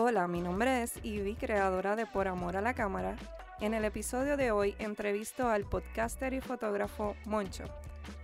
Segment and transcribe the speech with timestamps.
[0.00, 3.16] Hola, mi nombre es Ivy, creadora de Por Amor a la Cámara.
[3.60, 7.64] En el episodio de hoy entrevisto al podcaster y fotógrafo Moncho.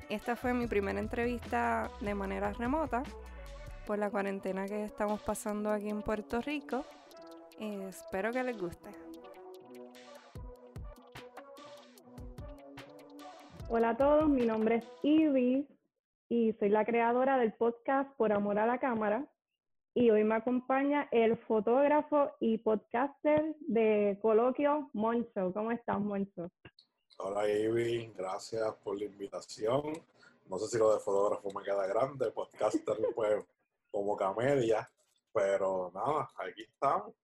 [0.09, 3.03] Esta fue mi primera entrevista de manera remota
[3.89, 6.85] por la cuarentena que estamos pasando aquí en Puerto Rico.
[7.59, 8.91] espero que les guste.
[13.69, 15.67] Hola a todos, mi nombre es Ivy
[16.29, 19.27] y soy la creadora del podcast Por Amor a la Cámara.
[19.97, 25.53] Y hoy me acompaña el fotógrafo y podcaster de Coloquio, Moncho.
[25.55, 26.51] ¿Cómo estás, Moncho?
[27.19, 28.13] Hola, Ivy.
[28.17, 29.93] Gracias por la invitación.
[30.51, 33.47] No sé si lo de fotógrafo me queda grande, podcaster pues
[33.93, 34.91] como camedia,
[35.33, 37.15] pero nada, aquí estamos.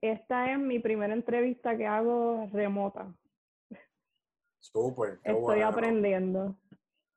[0.00, 3.14] Esta es mi primera entrevista que hago remota.
[4.58, 5.20] Súper.
[5.22, 6.56] Estoy aprendiendo.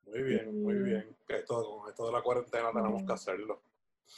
[0.06, 1.16] Muy bien, muy bien.
[1.26, 3.60] Esto, con esto de la cuarentena tenemos que hacerlo.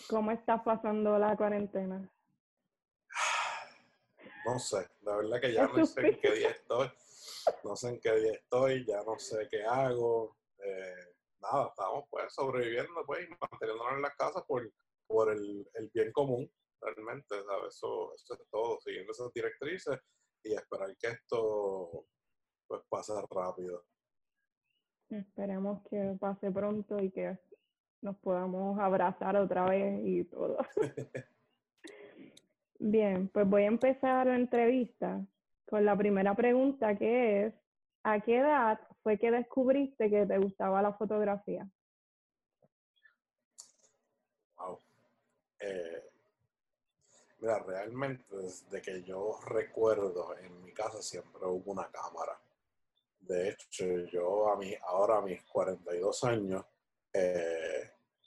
[0.08, 2.10] ¿Cómo estás pasando la cuarentena?
[4.44, 6.90] No sé, la verdad que ya no sé en qué día estoy.
[7.62, 10.36] No sé en qué día estoy, ya no sé qué hago.
[10.58, 14.68] Eh, nada, estamos pues sobreviviendo pues y manteniéndonos en las casas por,
[15.06, 17.76] por el, el bien común, realmente, ¿sabes?
[17.76, 20.00] Eso, eso es todo, siguiendo esas directrices
[20.42, 22.06] y esperar que esto
[22.66, 23.84] pues pase rápido.
[25.08, 27.38] Esperemos que pase pronto y que
[28.02, 30.58] nos podamos abrazar otra vez y todo.
[32.78, 35.24] Bien, pues voy a empezar la entrevista
[35.66, 37.54] con la primera pregunta que es,
[38.02, 41.66] ¿a qué edad fue que descubriste que te gustaba la fotografía?
[44.58, 44.80] Wow.
[45.60, 46.10] Eh,
[47.38, 52.36] mira, realmente desde que yo recuerdo, en mi casa siempre hubo una cámara.
[53.20, 56.64] De hecho, yo a mí, ahora a mis 42 años,
[57.12, 57.81] eh,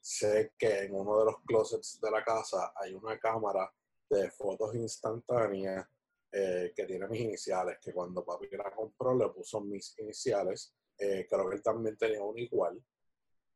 [0.06, 3.74] sé que en uno de los closets de la casa hay una cámara
[4.08, 5.84] de fotos instantáneas
[6.32, 10.76] eh, que tiene mis iniciales, que cuando papi la compró le puso mis iniciales.
[10.96, 12.80] Eh, creo que él también tenía un igual.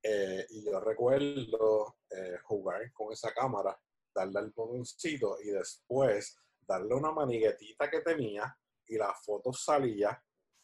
[0.02, 1.98] Eh, y yo recuerdo
[2.46, 3.80] jugar con esa cámara,
[4.12, 8.58] darle al botoncito y después darle una maniguetita que tenía
[8.88, 10.20] y la foto salía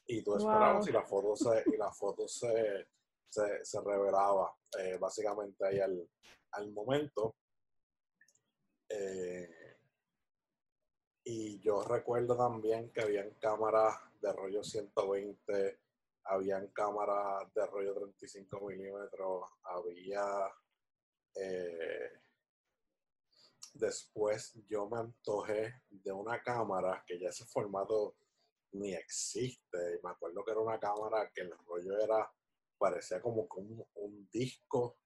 [0.08, 2.88] y tú esperabas y la foto se, y la foto se,
[3.30, 6.08] se, revelaba eh, básicamente ahí al,
[6.52, 7.36] al momento.
[8.90, 9.50] Eh,
[11.24, 15.80] y yo recuerdo también que habían cámaras de rollo 120,
[16.26, 20.54] habían cámaras de rollo 35 milímetros, había...
[21.36, 22.12] Eh,
[23.74, 28.16] después yo me antojé de una cámara que ya ese formato
[28.74, 29.78] ni existe.
[29.96, 32.32] Y me acuerdo que era una cámara que el rollo era
[32.78, 34.98] parecía como un, un disco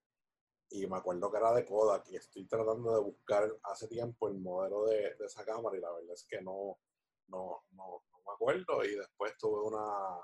[0.72, 4.38] y me acuerdo que era de Kodak y estoy tratando de buscar hace tiempo el
[4.40, 6.78] modelo de, de esa cámara y la verdad es que no,
[7.28, 10.20] no, no, me acuerdo y después tuve una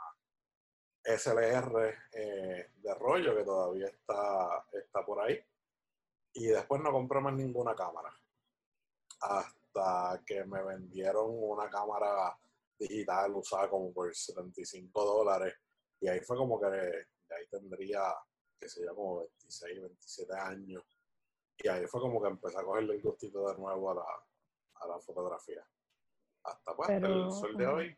[1.04, 5.40] SLR eh, de rollo que todavía está, está por ahí
[6.34, 8.14] y después no compré más ninguna cámara
[9.22, 12.38] hasta que me vendieron una cámara
[12.78, 15.56] digital usada como por 75 dólares
[16.00, 18.02] y ahí fue como que ahí tendría,
[18.60, 20.84] que se yo, como 26, 27 años.
[21.58, 24.06] Y ahí fue como que empecé a cogerle el gustito de nuevo a la,
[24.82, 25.66] a la fotografía.
[26.44, 27.98] Hasta pues, el sol de hoy.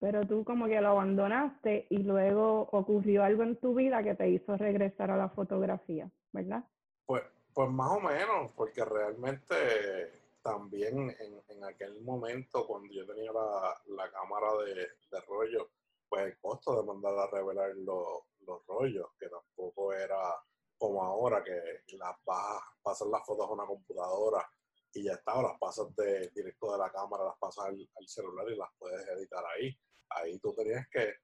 [0.00, 4.28] Pero tú como que lo abandonaste y luego ocurrió algo en tu vida que te
[4.28, 6.64] hizo regresar a la fotografía, ¿verdad?
[7.06, 9.54] Pues, pues más o menos, porque realmente
[10.42, 15.70] también en, en aquel momento, cuando yo tenía la, la cámara de, de rollo,
[16.08, 20.34] pues el costo de mandar a revelar los, los rollos, que tampoco era
[20.78, 24.48] como ahora que las vas, pasas las fotos a una computadora
[24.92, 28.56] y ya está, las pasas de, directo de la cámara, las pasas al, celular y
[28.56, 29.76] las puedes editar ahí.
[30.10, 31.14] Ahí tú tenías que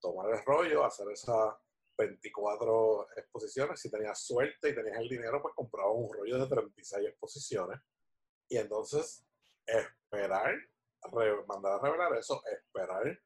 [0.00, 1.54] tomar el rollo, hacer esas
[1.96, 3.80] 24 exposiciones.
[3.80, 7.80] Si tenías suerte y tenías el dinero, pues comprabas un rollo de 36 exposiciones.
[8.48, 9.24] Y entonces
[9.66, 10.54] esperar,
[11.46, 13.18] mandar a revelar eso, esperar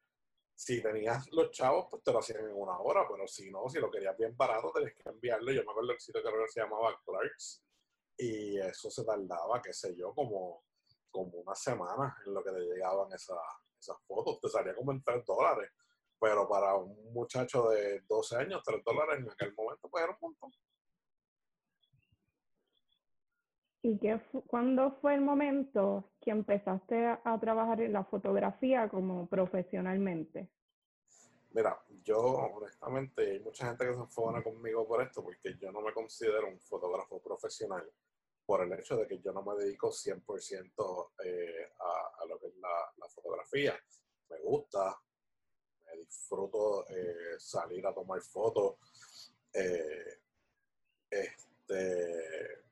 [0.59, 3.79] si tenías los chavos, pues te lo hacían en una hora, pero si no, si
[3.79, 5.53] lo querías bien barato, tenías que enviarlo.
[5.53, 7.63] Yo me acuerdo el sitio que se llamaba Clarks
[8.17, 10.65] y eso se tardaba, qué sé yo, como,
[11.13, 13.39] como una semana en lo que te llegaban esas,
[13.79, 14.41] esas fotos.
[14.41, 15.71] Te salía como en 3 dólares,
[16.19, 20.19] pero para un muchacho de 12 años, 3 dólares en aquel momento, pues era un
[20.21, 20.51] montón.
[23.83, 30.49] ¿Y qué cuándo fue el momento que empezaste a, trabajar en la fotografía como profesionalmente?
[31.53, 35.81] Mira, yo honestamente, hay mucha gente que se enfona conmigo por esto, porque yo no
[35.81, 37.89] me considero un fotógrafo profesional.
[38.45, 42.47] por el hecho de que yo no me dedico 100% eh, a, a, lo que
[42.47, 43.79] es la, fotografía.
[44.31, 44.99] Me gusta,
[45.85, 48.77] me disfruto eh, salir a tomar fotos.
[49.53, 50.19] Eh,
[51.11, 52.68] este,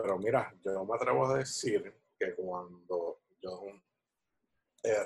[0.00, 3.64] pero mira, yo me atrevo a decir que cuando yo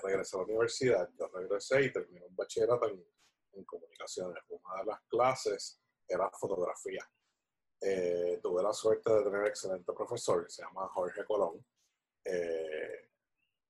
[0.02, 4.42] regresé a la universidad, yo regresé y terminé un bachillerato en, comunicaciones.
[4.50, 7.10] Una de las clases era fotografía.
[7.80, 11.64] Eh, tuve la suerte de tener un excelente profesor, se llama Jorge Colón.
[12.22, 13.08] Eh,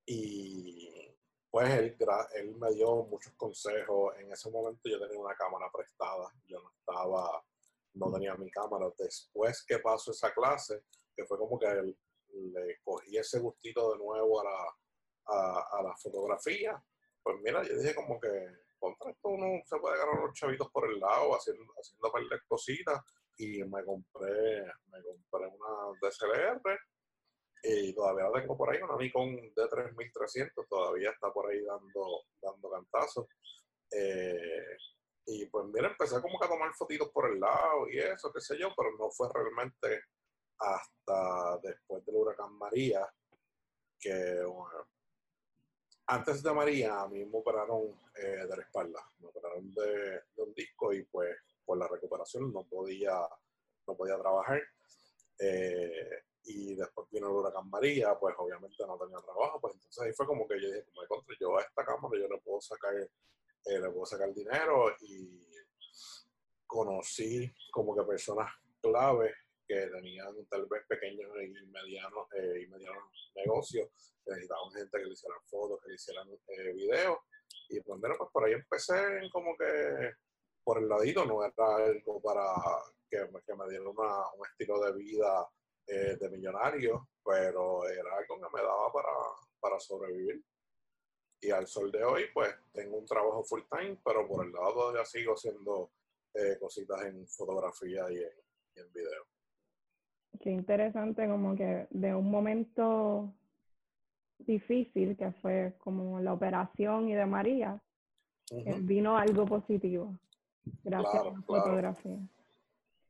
[0.06, 1.08] y
[1.48, 1.96] pues él,
[2.34, 4.12] él me dio muchos consejos.
[4.18, 7.44] En ese momento yo tenía una cámara prestada, yo no estaba,
[7.94, 8.90] no tenía mi cámara.
[8.98, 10.82] Después que pasó esa clase,
[11.14, 11.66] que fue como que
[12.32, 14.76] le cogí ese gustito de nuevo a la,
[15.26, 16.82] a, la fotografía,
[17.22, 18.28] pues mira, yo dije como que
[18.78, 22.10] contra esto uno se puede ganar unos chavitos por el lado, haciendo, haciendo
[22.48, 23.00] cositas
[23.36, 26.78] y me compré, me compré una DSLR
[27.64, 32.70] y todavía la tengo por ahí, una Nikon D3300, todavía está por ahí dando, dando
[32.70, 33.26] cantazos.
[33.90, 34.76] Eh,
[35.26, 38.40] y pues mira, empecé como que a tomar fotitos por el lado y eso, qué
[38.40, 40.06] sé yo, pero no fue realmente
[40.62, 43.06] hasta después del huracán María
[43.98, 44.42] que
[46.06, 50.42] antes de María a mí me operaron eh, de la espalda, me operaron de, de
[50.42, 53.18] un disco y pues por la recuperación no podía,
[53.86, 54.60] no podía trabajar.
[55.38, 56.10] Eh,
[56.44, 60.26] y después vino el huracán María, pues obviamente no tenía trabajo, pues entonces ahí fue
[60.26, 63.08] como que yo dije, como contra yo a esta cámara yo le puedo sacar, eh,
[63.78, 65.46] le puedo sacar dinero y
[66.66, 69.32] conocí como que personas clave
[69.72, 73.88] que tenían tal vez pequeños y medianos, eh, y medianos negocios,
[74.26, 76.28] necesitaban gente que le hicieran fotos, que le hicieran
[76.74, 77.18] videos.
[77.70, 78.94] Y pues, pues por ahí empecé
[79.32, 80.12] como que
[80.62, 82.44] por el ladito, no era algo para
[83.08, 85.48] que, que me diera un estilo de vida
[85.86, 89.12] eh, de millonario, pero era algo que me daba para,
[89.58, 90.44] para sobrevivir.
[91.40, 94.72] Y al sol de hoy, pues tengo un trabajo full time, pero por el lado
[94.74, 95.90] todavía sigo haciendo
[96.34, 98.32] eh, cositas en fotografía y en,
[98.76, 99.31] y en video.
[100.40, 103.32] Qué interesante, como que de un momento
[104.38, 107.80] difícil que fue como la operación y de María,
[108.50, 110.18] eh, vino algo positivo.
[110.82, 112.18] Gracias a la fotografía.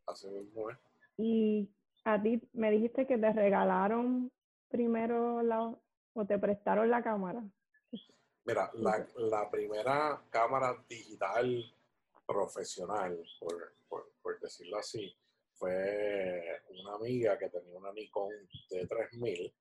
[0.07, 0.79] Así mismo es.
[1.17, 1.71] Y
[2.05, 4.31] a ti me dijiste que te regalaron
[4.69, 5.75] primero la,
[6.15, 7.43] o te prestaron la cámara.
[8.45, 11.65] Mira, la, la primera cámara digital
[12.27, 13.75] profesional, por,
[14.23, 15.15] por, decirlo así,
[15.63, 18.33] fue una amiga que tenía una Nikon
[18.69, 19.55] D3000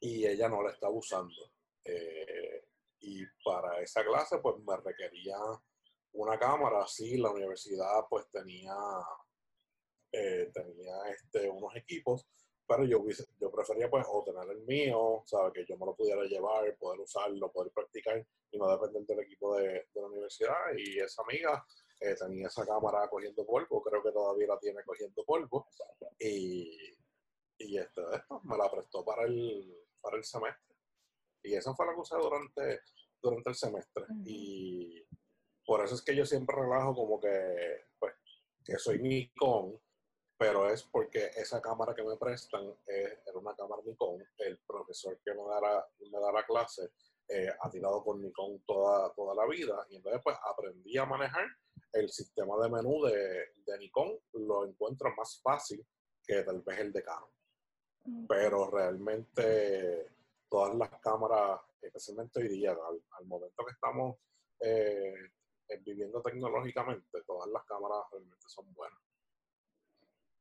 [0.00, 1.52] y ella no la estaba usando.
[1.84, 2.64] Eh,
[2.98, 5.38] y para esa clase, pues me requería
[6.14, 8.74] una cámara, sí, la universidad pues tenía,
[10.10, 12.26] eh, tenía este, unos equipos,
[12.66, 13.04] pero yo,
[13.40, 15.52] yo prefería pues o tener el mío, ¿sabes?
[15.52, 19.56] Que yo me lo pudiera llevar, poder usarlo, poder practicar y no depender del equipo
[19.56, 20.76] de, la universidad.
[20.76, 21.64] Y esa amiga
[22.00, 25.68] eh, tenía esa cámara cogiendo polvo, creo que todavía la tiene cogiendo polvo.
[26.18, 26.76] Y,
[27.58, 30.76] y este, esto me la prestó para el, para el semestre.
[31.42, 32.80] Y eso fue la cosa durante,
[33.20, 34.04] durante el semestre.
[34.24, 35.04] Y
[35.64, 38.14] por eso es que yo siempre relajo como que, pues,
[38.64, 39.80] que soy Nikon,
[40.36, 44.24] pero es porque esa cámara que me prestan es, era una cámara Nikon.
[44.38, 46.90] El profesor que me da la, me da la clase
[47.32, 51.46] eh, ha tirado con Nikon toda, toda la vida y entonces pues aprendí a manejar
[51.92, 54.18] el sistema de menú de, de Nikon.
[54.34, 55.82] Lo encuentro más fácil
[56.26, 58.26] que tal vez el de Canon.
[58.28, 60.08] Pero realmente
[60.48, 64.16] todas las cámaras, especialmente hoy día, al, momento que estamos
[64.60, 65.14] eh,
[65.80, 68.98] viviendo tecnológicamente, todas las cámaras realmente son buenas.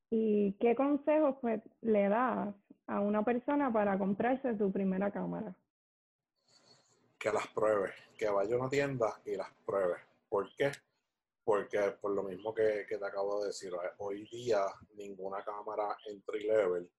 [0.10, 2.54] ¿Y qué consejos pues, le das
[2.88, 5.56] a una persona para comprarse su primera cámara?
[7.22, 9.98] Que las pruebe, que vaya a una tienda y las pruebe.
[10.28, 10.72] ¿Por qué?
[11.44, 16.48] Porque por lo mismo que, que te acabo de decir, hoy día ninguna cámara entry
[16.48, 16.90] level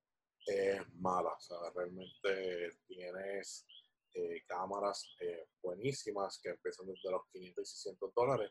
[0.47, 1.31] es mala.
[1.31, 3.67] O sea, realmente tienes
[4.15, 8.51] eh, cámaras eh, buenísimas que empiezan desde los 500 y 600 dólares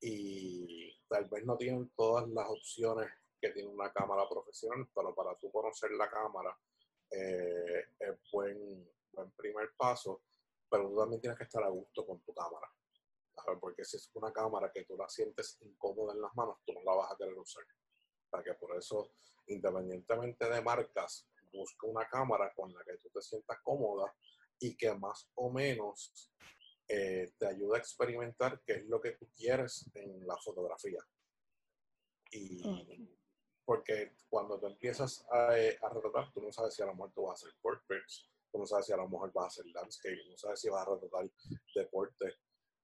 [0.00, 5.34] y tal vez no tienen todas las opciones que tiene una cámara profesional, pero para
[5.36, 6.56] tú conocer la cámara
[7.10, 10.22] eh, es buen, buen primer paso,
[10.70, 12.68] pero tú también tienes que estar a gusto con tu cámara.
[13.60, 16.82] Porque si es una cámara que tú la sientes incómoda en las manos, tú no
[16.84, 17.64] la vas a querer usar.
[18.30, 19.12] O que por eso,
[19.46, 24.14] independientemente de marcas, busca una cámara con la que tú te sientas cómoda
[24.60, 26.30] y que más o menos
[26.86, 31.00] eh, te ayuda a experimentar qué es lo que tú quieres en la fotografía.
[32.30, 32.62] Y
[33.64, 37.12] porque cuando tú empiezas a, eh, a retratar, tú no sabes si a lo mejor
[37.12, 39.66] tú vas a hacer portraits, tú no sabes si a lo mejor vas a hacer
[39.66, 41.30] landscape, no sabes si vas a retratar
[41.74, 42.34] deporte.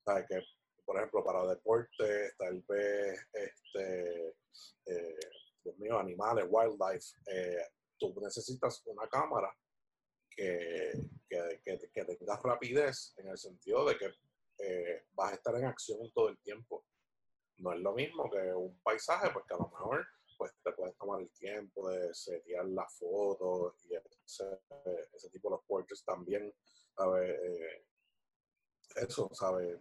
[0.04, 0.40] Sabes que,
[0.84, 4.28] por ejemplo, para deporte, tal vez, este,
[4.86, 5.18] eh,
[5.64, 7.66] Dios animales, wildlife, eh,
[7.98, 9.52] tú necesitas una cámara
[10.30, 10.92] que,
[11.28, 14.12] que, que, que tenga rapidez en el sentido de que
[14.58, 16.84] eh, vas a estar en acción todo el tiempo.
[17.58, 21.20] No es lo mismo que un paisaje, porque a lo mejor pues te puedes tomar
[21.20, 24.60] el tiempo de setear la foto y ese,
[25.14, 26.52] ese tipo de portraits también.
[27.20, 27.84] Eh,
[28.96, 29.78] eso, ¿sabes?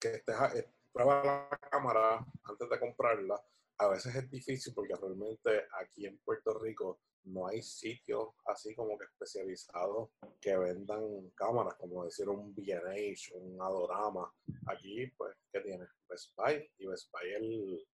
[0.00, 3.42] Que estés, eh, prueba la cámara antes de comprarla.
[3.78, 8.98] A veces es difícil porque realmente aquí en Puerto Rico no hay sitios así como
[8.98, 10.10] que especializados
[10.40, 14.32] que vendan cámaras, como decir un B&H, un Adorama.
[14.66, 15.86] Aquí, pues, ¿qué tiene?
[16.08, 16.70] Best Buy.
[16.78, 17.87] Y Best Buy el,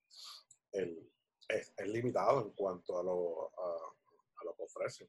[2.05, 5.09] limitado en cuanto a lo, a, a lo que ofrecen.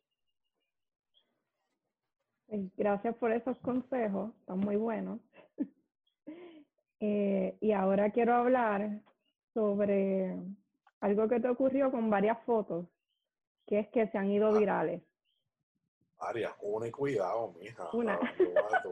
[2.78, 5.20] Gracias por esos consejos, están muy buenos.
[7.00, 9.02] eh, y ahora quiero hablar
[9.54, 10.38] sobre
[11.02, 12.86] algo que te ocurrió con varias fotos
[13.68, 15.02] que es que se han ido virales.
[16.20, 17.90] Aria, una y cuidado, mija.
[17.94, 18.20] Una.
[18.38, 18.92] Tú,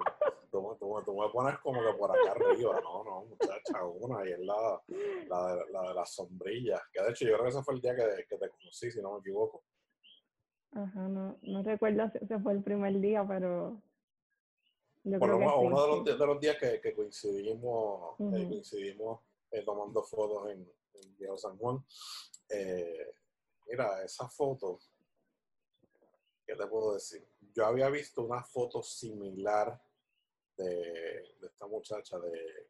[0.53, 2.79] tú, tú, tú, me pones como que por acá arriba.
[2.81, 4.27] No, no, muchacha, una.
[4.29, 4.81] Y es la,
[5.27, 6.81] la, de, la de las sombrillas.
[6.91, 9.01] Que de hecho yo creo que ese fue el día que, que te conocí, si
[9.01, 9.63] no me equivoco.
[10.73, 13.81] Ajá, no, no recuerdo si ese fue el primer día, pero...
[15.05, 18.23] Yo por lo menos sí, uno de los, de los días que, que coincidimos, uh
[18.23, 18.41] -huh.
[18.41, 19.19] eh, coincidimos
[19.51, 20.59] eh, tomando fotos en,
[20.93, 21.83] en Viejo San Juan.
[22.49, 23.13] Eh,
[23.67, 24.79] mira, esa foto,
[26.45, 27.27] ¿qué te puedo decir?
[27.53, 29.77] Yo había visto una foto similar
[30.57, 32.67] de, esta muchacha de,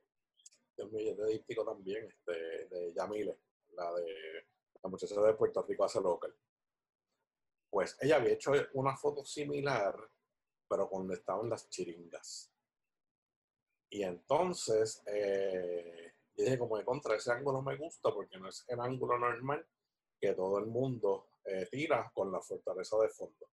[0.78, 3.38] de díptico también, este, de Yamile,
[3.72, 4.46] la de
[4.84, 6.36] la muchacha de Puerto Rico hace local.
[7.70, 9.96] Pues ella había hecho una foto similar,
[10.68, 12.52] pero cuando estaban las chiringas.
[13.90, 18.80] Y entonces, eh, dije como de contra ese ángulo me gusta porque no es el
[18.80, 19.66] ángulo normal
[20.20, 23.50] que todo el mundo eh, tira con la fortaleza de fondo.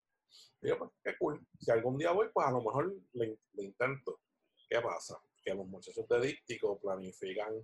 [0.63, 1.45] Yo, pues, qué cool.
[1.59, 4.21] Si algún día voy, pues a lo mejor le, le intento.
[4.69, 5.21] ¿Qué pasa?
[5.43, 7.55] Que los muchachos de Díptico planifican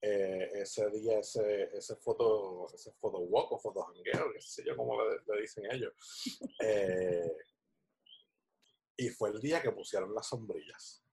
[0.00, 4.76] eh, ese día, ese, ese foto, ese foto walk o foto jangueo, qué sé yo
[4.76, 5.92] cómo le, le dicen ellos.
[6.60, 7.36] Eh,
[8.96, 11.04] y fue el día que pusieron las sombrillas.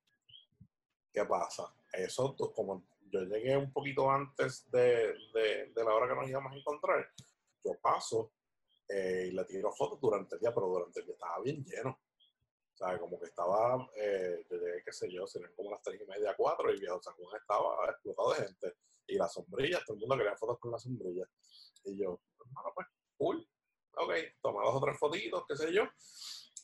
[1.14, 1.72] ¿Qué pasa?
[1.94, 6.52] Eso, como yo llegué un poquito antes de, de, de, la hora que nos íbamos
[6.52, 7.08] a encontrar,
[7.64, 8.32] yo paso
[8.88, 11.92] eh, y le tiro fotos durante el día, pero durante el día estaba bien lleno.
[11.92, 14.46] O sea, como que estaba, eh,
[14.84, 17.90] qué sé yo, serían como las tres y media, cuatro, y Viejo San Juan estaba
[17.90, 18.74] explotado de gente.
[19.08, 21.30] Y las sombrillas, todo el mundo quería fotos con las sombrillas.
[21.86, 22.88] Y yo, hermano, pues,
[23.18, 23.48] cool.
[23.98, 24.12] Ok,
[24.42, 25.84] tomé dos o tres fotitos, qué sé yo.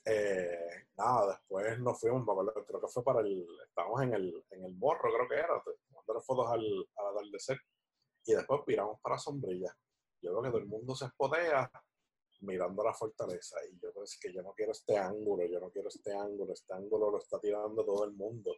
[0.04, 2.26] Eh, nada, después nos fuimos,
[2.68, 6.22] creo que fue para el, estábamos en el, en el morro, creo que era, tomando
[6.22, 7.58] fotos al, al atardecer,
[8.26, 9.74] y después viramos para sombrilla.
[10.22, 11.72] Yo veo que todo el mundo se espotea
[12.42, 15.90] mirando la fortaleza, y yo pues que yo no quiero este ángulo, yo no quiero
[15.90, 18.56] este ángulo, este ángulo lo está tirando todo el mundo.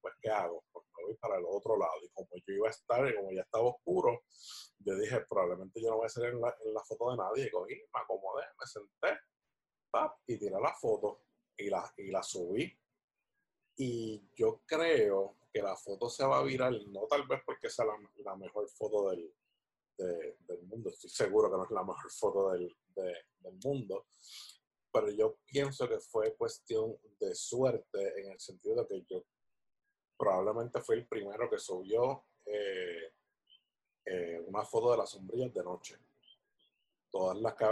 [0.00, 0.64] Pues, ¿qué hago?
[0.72, 3.32] Pues me voy para el otro lado, y como yo iba a estar, y como
[3.32, 4.22] ya estaba oscuro,
[4.78, 7.50] yo dije, probablemente yo no voy a salir en la, en la foto de nadie,
[7.50, 9.18] y me acomodé, me senté,
[10.26, 11.22] y tiré la foto
[11.56, 12.70] y la, y la subí.
[13.78, 17.84] Y yo creo que la foto se va a viral, no tal vez porque sea
[17.84, 19.32] la, la mejor foto del,
[19.98, 24.06] de, del, mundo, estoy seguro que no es la mejor foto del, de, del mundo,
[24.92, 29.24] pero yo pienso que fue cuestión de suerte en el sentido de que yo
[30.16, 33.12] probablemente fui el primero que subió eh,
[34.04, 35.98] eh, una foto de las sombrillas de noche
[37.16, 37.64] todas las que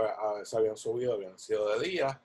[0.45, 2.23] se habían subido habían sido de día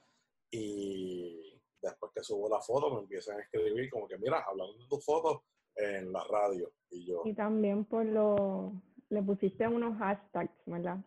[0.51, 4.87] y después que subo la foto me empiezan a escribir como que mira, hablando de
[4.87, 5.43] tu foto
[5.75, 7.21] en la radio y yo.
[7.25, 8.73] Y también por lo,
[9.09, 10.97] le pusiste unos hashtags, ¿verdad?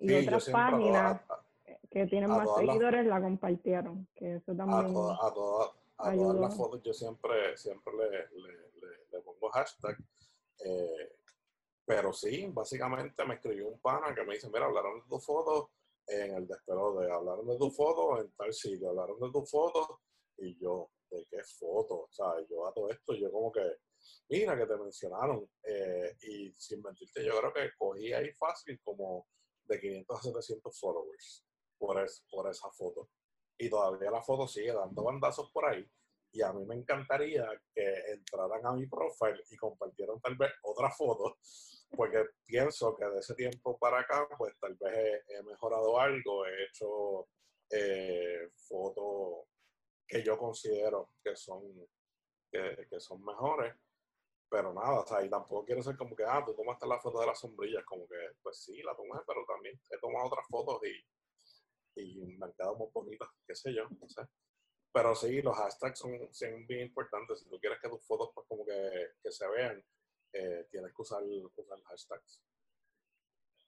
[0.00, 1.42] Y sí, otras páginas a,
[1.90, 6.14] que tienen más seguidores la, la, compartieron, que eso también A, toda, a, toda, a
[6.14, 9.96] todas las fotos yo siempre, siempre le, le, le, le pongo hashtag.
[10.64, 11.16] Eh,
[11.84, 15.72] pero sí, básicamente me escribió un pana que me dice, mira, hablaron de tu foto
[16.06, 20.00] en el despelote, hablaron de tu foto en tal sitio, hablaron de tu foto
[20.38, 22.02] y yo, ¿de qué foto?
[22.02, 23.62] O sea, yo a todo esto, yo como que,
[24.28, 29.26] mira que te mencionaron eh, y sin mentirte, yo creo que cogí ahí fácil como
[29.70, 31.46] de 500 a 700 followers
[31.78, 33.08] por, es, por esa foto.
[33.58, 35.86] Y todavía la foto sigue dando bandazos por ahí.
[36.32, 40.90] Y a mí me encantaría que entraran a mi profile y compartieran tal vez otra
[40.90, 41.38] foto
[41.96, 46.64] porque pienso que de ese tiempo para acá, pues tal vez he, mejorado algo, he
[46.64, 47.28] hecho
[47.70, 49.48] eh, fotos
[50.06, 51.62] que yo considero que son,
[52.50, 53.74] que, que, son mejores,
[54.50, 57.20] pero nada, o sea, y tampoco quiero ser como que, ah, tú tomaste la foto
[57.20, 60.80] de las sombrillas, como que, pues sí, la tomé, pero también he tomado otras fotos
[60.84, 63.84] y, y me han quedado muy bonitas, qué sé yo.
[64.92, 67.38] Pero sí, los hashtags son, son bien importantes.
[67.40, 68.90] Si tú quieres que tus fotos pues como que,
[69.22, 69.80] que se vean,
[70.32, 72.42] eh, tienes que usar, usar hashtags.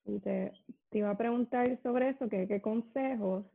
[0.05, 0.53] Y te,
[0.91, 3.47] te, iba a preguntar sobre eso, que, qué consejos,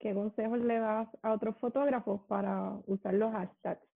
[0.00, 3.91] qué consejos le das a otros fotógrafos para usar los hashtags.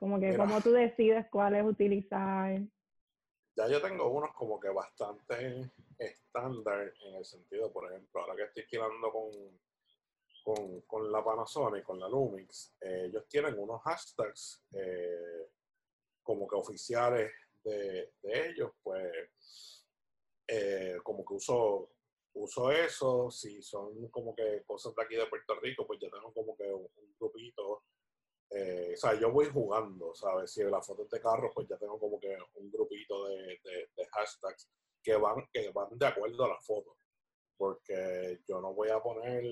[0.00, 2.58] Como que cómo tú decides cuáles utilizar.
[3.54, 8.44] Ya yo tengo unos como que bastante estándar en el sentido, por ejemplo, ahora que
[8.44, 9.30] estoy tirando con,
[10.42, 15.50] con, con la Panasonic, con la Lumix, eh, ellos tienen unos hashtags eh,
[16.22, 17.30] como que oficiales
[17.62, 19.84] de, ellos, pues
[20.48, 21.90] eh, como que uso,
[22.32, 26.32] uso eso, si son como que cosas de aquí de Puerto Rico, pues yo tengo
[26.32, 26.88] como que un,
[27.18, 27.82] grupito,
[28.52, 30.50] eh, o sea, yo voy jugando, ¿sabes?
[30.52, 33.60] Si la foto es de carro, pues ya tengo como que un grupito de,
[34.10, 34.68] hashtags
[35.02, 36.96] que van, que van de acuerdo a la foto.
[37.56, 39.44] Porque yo no voy a poner,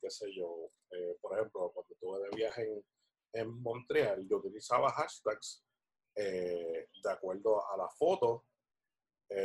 [0.00, 2.84] qué sé yo, eh, por ejemplo, cuando estuve de viaje
[3.32, 5.64] en, Montreal, yo utilizaba hashtags
[6.14, 8.44] eh, de acuerdo a la foto.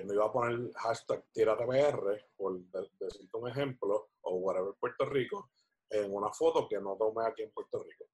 [0.04, 2.60] No iba a poner hashtag TiraTPR, por
[3.00, 5.52] decirte un ejemplo, o whatever Puerto Rico,
[5.90, 8.07] en una foto que no tomé aquí en Puerto Rico.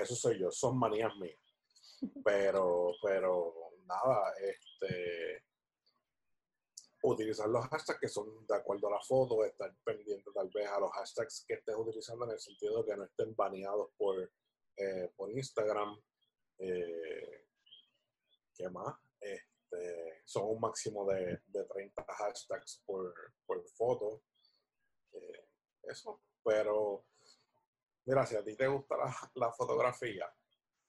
[0.00, 1.38] Eso soy yo, son manías mías.
[2.22, 3.54] Pero, pero
[3.86, 5.44] nada, este
[7.04, 10.80] utilizar los hashtags que son de acuerdo a la foto, estar pendiente tal vez a
[10.80, 14.30] los hashtags que estés utilizando en el sentido de que no estén baneados por,
[14.76, 16.00] eh, por Instagram.
[16.58, 17.46] Eh,
[18.54, 18.96] ¿Qué más?
[19.20, 23.14] Este, son un máximo de, de 30 hashtags por,
[23.46, 24.22] por foto.
[25.12, 25.46] Eh,
[25.82, 26.22] eso.
[26.42, 27.04] Pero,
[28.06, 28.96] mira, si a ti te gusta
[29.34, 30.26] la, fotografía,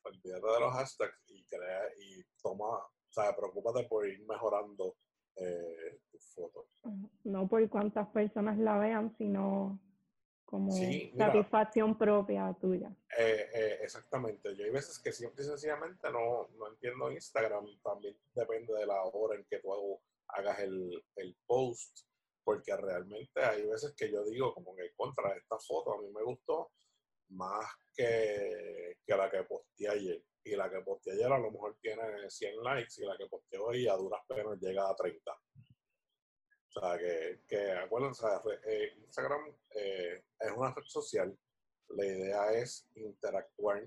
[0.04, 4.96] olvídate de los hashtags y crea y toma, o sea, preocúpate por ir mejorando
[5.36, 6.66] eh, tus fotos.
[7.24, 9.80] No por cuántas personas la vean, sino
[10.46, 10.72] como
[11.18, 12.96] satisfacción propia tuya.
[13.18, 14.56] Eh, eh, exactamente.
[14.56, 17.66] Yo hay veces que simple y sencillamente no, no, entiendo Instagram.
[17.84, 22.06] También depende de la hora en que tú hagas el, el, post.
[22.44, 26.22] Porque realmente hay veces que yo digo como que contra esta foto a mí me
[26.22, 26.72] gustó
[27.30, 30.24] más que, que la que posteé ayer.
[30.44, 33.60] Y la que posteé ayer a lo mejor tiene 100 likes y la que posteé
[33.60, 35.32] hoy a duras penas llega a 30.
[35.32, 38.28] O sea, que, que acuérdense,
[38.68, 41.38] eh, Instagram eh, es una red social.
[41.90, 43.84] La idea es interactuar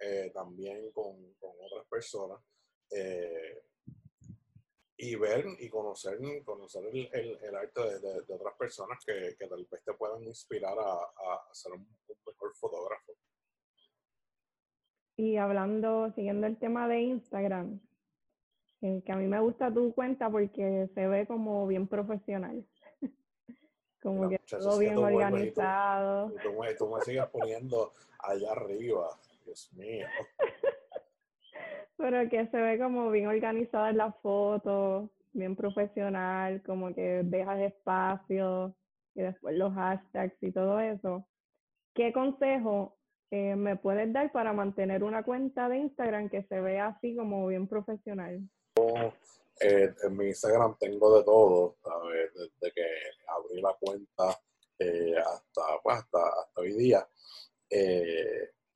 [0.00, 2.40] eh, también con, con, otras personas
[4.98, 9.66] y ver y conocer, conocer el, el, arte de, de, otras personas que, que, tal
[9.70, 11.86] vez te puedan inspirar a, a ser un,
[12.26, 13.12] mejor fotógrafo.
[15.16, 17.80] Y hablando, siguiendo el tema de Instagram,
[18.80, 22.64] que a mí me gusta tu cuenta porque se ve como bien profesional.
[24.02, 26.32] como que todo bien organizado.
[26.78, 29.08] tú, me, sigues poniendo allá arriba,
[29.44, 30.06] Dios mío.
[31.96, 37.60] Pero que se ve como bien organizada en la foto, bien profesional, como que dejas
[37.60, 38.74] espacio
[39.14, 41.26] y después los hashtags y todo eso.
[41.94, 42.96] ¿Qué consejo
[43.30, 47.46] eh, me puedes dar para mantener una cuenta de Instagram que se vea así como
[47.46, 48.40] bien profesional?
[49.60, 52.34] Eh, en mi Instagram tengo de todo, ¿sabes?
[52.34, 52.86] Desde que
[53.28, 54.38] abrí la cuenta
[54.78, 57.06] eh, hasta, pues, hasta, hasta, hoy día.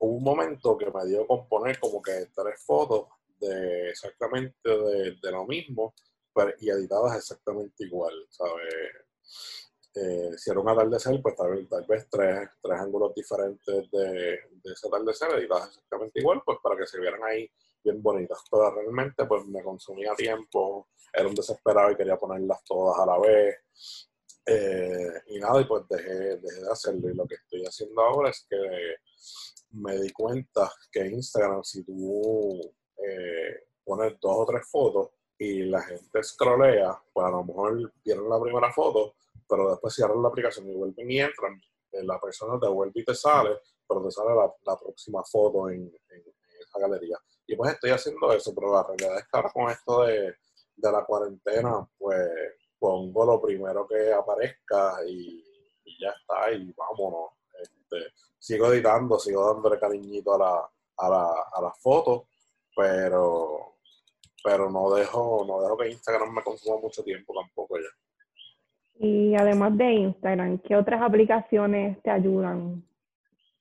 [0.01, 3.07] Hubo un momento que me dio con poner como que tres fotos
[3.39, 5.93] de exactamente de, lo mismo
[6.33, 8.73] pero, y editadas exactamente igual, ¿sabes?
[9.93, 14.73] Eh, si era un atardecer, pues tal, tal vez tres, tres, ángulos diferentes de, de
[14.73, 17.49] ese atardecer editadas exactamente igual, pues para que se vieran ahí
[17.83, 22.99] bien bonitas, pero realmente pues me consumía tiempo, era un desesperado y quería ponerlas todas
[22.99, 24.10] a la vez.
[24.45, 27.09] Eh, y nada, y pues dejé, dejé, de hacerlo.
[27.09, 28.57] Y lo que estoy haciendo ahora es que
[29.71, 32.59] me di cuenta que Instagram, si tú
[32.97, 38.29] eh, pones dos o tres fotos y la gente scrollea, pues a lo mejor vieron
[38.29, 39.15] la primera foto,
[39.47, 43.05] pero después cierran la aplicación y vuelven y entran, eh, la persona te vuelve y
[43.05, 46.23] te sale, pero te sale la, próxima foto en, en
[46.59, 47.17] esa galería.
[47.51, 50.35] Y pues estoy haciendo eso, pero la realidad es que ahora con esto de,
[50.77, 52.29] la cuarentena, pues
[52.81, 55.43] pongo lo primero que aparezca y,
[55.99, 57.29] ya está, y vámonos.
[57.61, 62.23] Este, sigo editando, sigo dándole cariñito a la, a la, a las fotos,
[62.75, 63.75] pero,
[64.43, 69.05] pero no dejo, no dejo que Instagram me consuma mucho tiempo tampoco ya.
[69.07, 72.83] Y además de Instagram, ¿qué otras aplicaciones te ayudan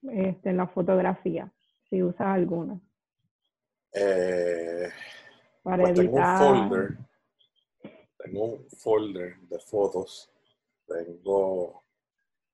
[0.03, 1.53] este, en la fotografía?
[1.91, 2.81] Si usas alguna.
[3.93, 4.89] Eh,
[5.63, 6.39] para pues editar.
[6.39, 7.10] Tengo un folder.
[8.23, 10.31] Tengo un folder de fotos.
[10.87, 11.83] Tengo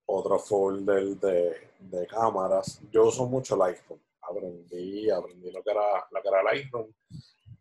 [0.06, 2.80] otro folder de, de cámaras.
[2.90, 4.00] Yo uso mucho Lightroom.
[4.22, 6.92] Aprendí, aprendí lo que era, lo que era Lightroom.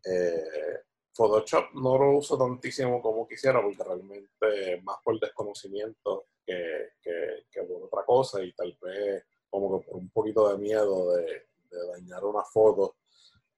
[0.05, 0.79] Eh,
[1.15, 7.83] Photoshop no lo uso tantísimo como quisiera porque realmente más por desconocimiento que, que, por
[7.83, 11.47] otra cosa y tal vez como que por un poquito de miedo de,
[11.93, 12.95] dañar una foto.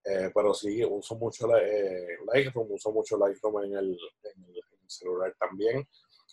[0.09, 5.35] Eh, pero sí, uso mucho eh, Lightroom, uso mucho Lightroom en el, en el, celular
[5.37, 5.85] también.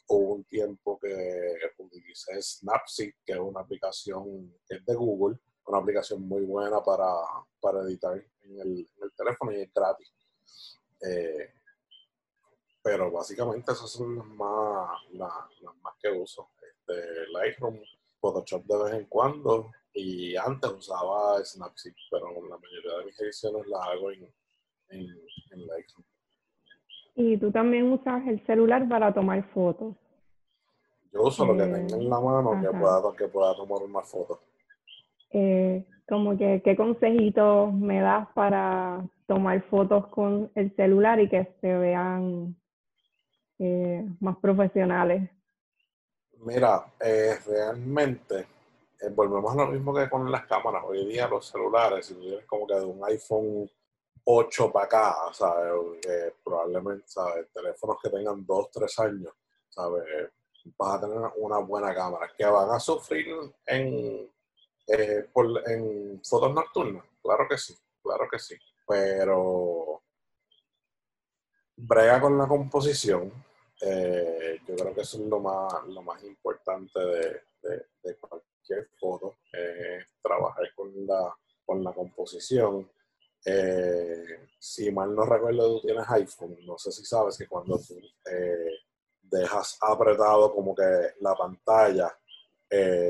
[0.06, 5.78] Hubo un tiempo que utilicé Snapseed, que es una aplicación que es de Google, una
[5.78, 7.04] aplicación muy buena para,
[7.60, 10.12] para editar en el, teléfono y es gratis.
[11.00, 11.52] Eh,
[12.80, 15.32] pero básicamente esas son las más, las,
[15.82, 16.50] más que uso.
[16.62, 17.80] Este, Lightroom,
[18.20, 23.66] Photoshop de vez en cuando y antes usaba Snapseed, pero la mayoría de mis ediciones
[23.68, 24.28] las hago en,
[25.50, 26.04] Lightroom.
[27.14, 29.94] ¿Y tú también usas el celular para tomar fotos?
[31.12, 34.40] Yo uso lo que tenga en la mano que pueda, que pueda tomar una foto.
[35.30, 41.54] Eh, como que, ¿qué consejitos me das para tomar fotos con el celular y que
[41.60, 42.56] se vean
[43.60, 45.30] eh, más profesionales?
[46.40, 48.53] Mira, eh, realmente
[49.06, 50.84] eh, volvemos a lo mismo que con las cámaras.
[50.86, 53.70] Hoy día los celulares, si tú tienes como que de un iPhone
[54.24, 55.72] 8 para acá, ¿sabes?
[56.42, 57.48] probablemente, ¿sabes?
[57.52, 59.32] Teléfonos que tengan 2, 3 años,
[59.68, 60.04] ¿sabes?
[60.78, 62.30] Vas a tener una buena cámara.
[62.36, 63.26] Que van a sufrir
[63.66, 64.30] en,
[64.86, 70.02] en fotos nocturnas, claro que sí, claro que sí pero
[71.76, 73.32] brega con la composición.
[73.80, 77.42] Eh, yo creo que eso es lo más, lo más importante de,
[78.66, 79.36] cualquier foto,
[80.22, 82.90] trabajar con la, con la composición.
[83.44, 87.94] Eh, si mal no recuerdo, tú tienes iPhone, no sé si sabes que cuando tú
[88.30, 88.78] eh,
[89.22, 92.16] dejas apretado como que la pantalla,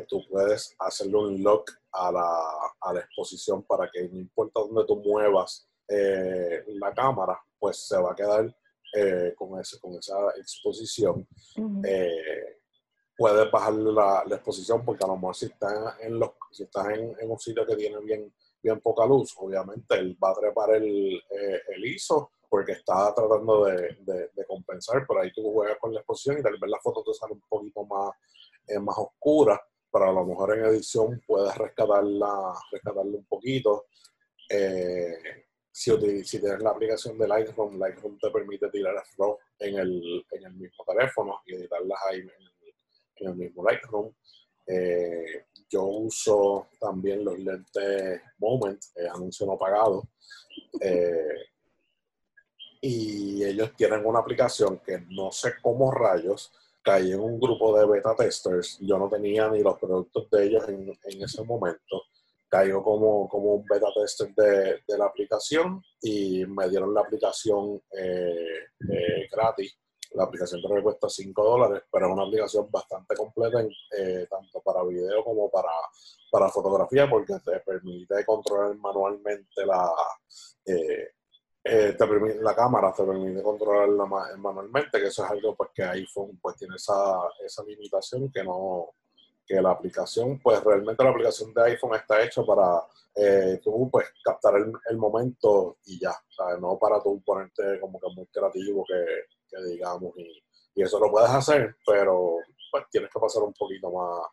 [0.08, 2.12] tú puedes hacerle un lock a
[2.92, 8.12] la, exposición para que no importa dónde tú muevas eh, la cámara, pues se va
[8.12, 8.54] a quedar
[8.94, 11.26] eh, con, ese, con esa exposición.
[11.84, 12.62] Eh,
[13.16, 17.14] puedes bajar la, exposición porque a lo mejor si estás en, los, si estás en,
[17.31, 18.33] un sitio que tiene bien,
[18.83, 21.22] poca luz, obviamente él va a trepar el,
[21.68, 23.96] el ISO porque está tratando de,
[24.46, 27.35] compensar, pero ahí tú juegas con la exposición y tal vez la foto te sale
[27.35, 28.11] un poquito más,
[28.81, 29.61] más oscura
[29.94, 33.87] pero a lo mejor en edición puedes rescatarla, rescatarla un poquito.
[34.50, 35.14] Eh,
[35.70, 40.85] si, tienes la aplicación de Lightroom, Lightroom te permite tirar RAW el, en el mismo
[40.85, 42.31] teléfono y editarlas ahí en
[43.16, 44.12] el, mismo Lightroom.
[44.66, 50.09] Eh, yo uso también los lentes Moment, eh, anuncio no pagado.
[52.81, 56.53] y ellos tienen una aplicación que no sé cómo rayos,
[56.85, 58.79] caí en un grupo de beta testers.
[58.81, 62.03] Yo no tenía ni los productos de ellos en, en ese momento.
[62.48, 67.83] Caigo como, como un beta tester de, de, la aplicación y me dieron la aplicación
[67.98, 69.77] eh, eh, gratis.
[70.14, 74.61] La aplicación creo que cuesta 5 dólares, pero es una aplicación bastante completa eh, tanto
[74.61, 75.72] para video como para,
[76.31, 79.92] para fotografía porque te permite controlar manualmente la,
[80.66, 84.05] eh, te permite, la cámara te permite controlarla
[84.37, 88.90] manualmente, que eso es algo pues, que iPhone pues, tiene esa, esa limitación que no
[89.46, 92.83] que la aplicación, pues realmente la aplicación de iPhone está hecha para
[93.14, 96.14] eh, tú pues captar el, el, momento y ya,
[96.61, 100.42] no para tú ponerte como que muy creativo que, digamos y,
[100.74, 102.38] y, eso lo puedes hacer, pero
[102.72, 104.26] pues tienes que pasar un poquito más,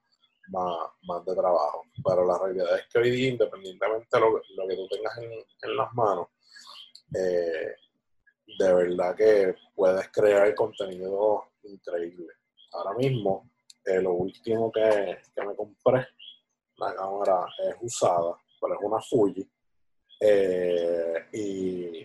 [0.47, 1.83] más, más de trabajo.
[2.03, 5.31] Pero la realidad es que hoy día, independientemente de lo, lo que tú tengas en,
[5.31, 6.27] en las manos,
[7.13, 7.75] eh,
[8.57, 12.33] de verdad que puedes crear contenido increíble.
[12.73, 13.50] Ahora mismo,
[13.85, 16.07] eh, lo último que, me compré,
[16.77, 19.49] la cámara es usada, pero es una Fuji.
[20.19, 22.03] Eh, y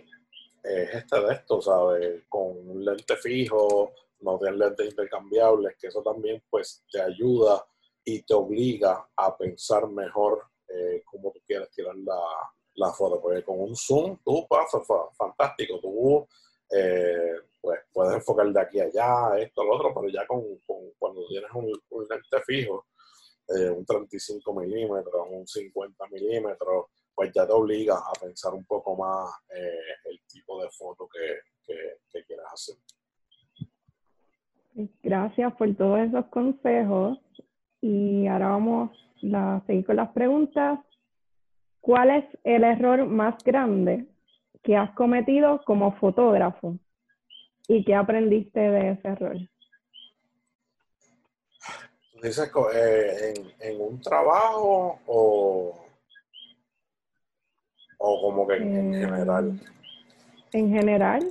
[0.63, 2.25] es este de esto, ¿sabes?
[2.29, 7.65] Con un lente fijo, no tiene lentes intercambiables, que eso también pues te ayuda
[8.05, 10.45] y te obliga a pensar mejor
[11.07, 12.21] cómo tú quieres tirar la,
[12.77, 14.83] la foto, porque con un zoom tú pasas
[15.17, 16.27] fantástico, tú
[16.71, 20.43] eh, pues puedes enfocar de aquí a allá, esto, lo otro, pero ya con,
[20.99, 21.67] cuando tienes un,
[22.09, 22.87] lente fijo,
[23.49, 28.95] eh, un 35 milímetros, un 50 milímetros, pues ya te obliga a pensar un poco
[28.97, 31.41] más eh, el tipo de foto que,
[32.13, 32.77] que, quieras hacer.
[35.03, 37.19] Gracias por todos esos consejos.
[37.81, 38.91] Y ahora vamos
[39.35, 40.81] a seguir con las preguntas.
[41.81, 44.07] ¿Cuál es el error más grande
[44.63, 46.79] que has cometido como fotógrafo?
[47.69, 49.37] ¿Y qué aprendiste de ese error?
[52.23, 55.87] ¿Dices eh, en, un trabajo o,
[57.99, 59.61] o como que en, eh, general?
[60.53, 61.31] En general.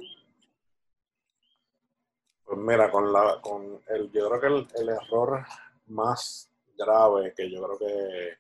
[2.44, 5.44] Pues mira, con la, con el, yo creo que el, error
[5.88, 8.38] más grave que yo creo que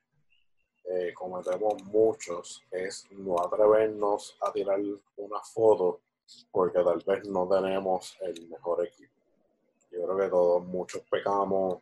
[0.83, 4.79] eh, cometemos muchos es no atrevernos a tirar
[5.15, 6.01] una foto
[6.51, 9.13] porque tal vez no tenemos el mejor equipo.
[9.91, 11.81] Yo creo que todos, muchos pecamos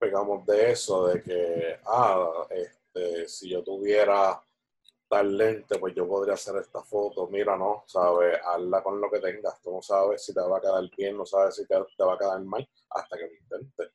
[0.00, 4.42] pegamos de eso, de que, ah, este, si yo tuviera
[5.06, 7.28] tal lente, pues yo podría hacer esta foto.
[7.28, 9.60] Mira, no, sabes, hazla con lo que tengas.
[9.60, 12.18] Tú no sabes si te va a quedar bien, no sabes si te, va a
[12.18, 13.92] quedar mal hasta que lo intentes.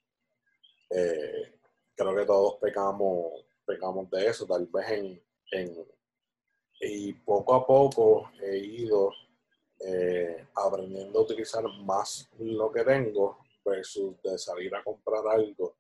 [0.92, 1.60] Eh,
[1.96, 5.88] creo que todos pecamos, pecamos de eso, tal vez en, en
[6.82, 9.10] y poco a poco he ido
[9.80, 15.76] eh, aprendiendo a utilizar más lo que tengo versus de salir a comprar algo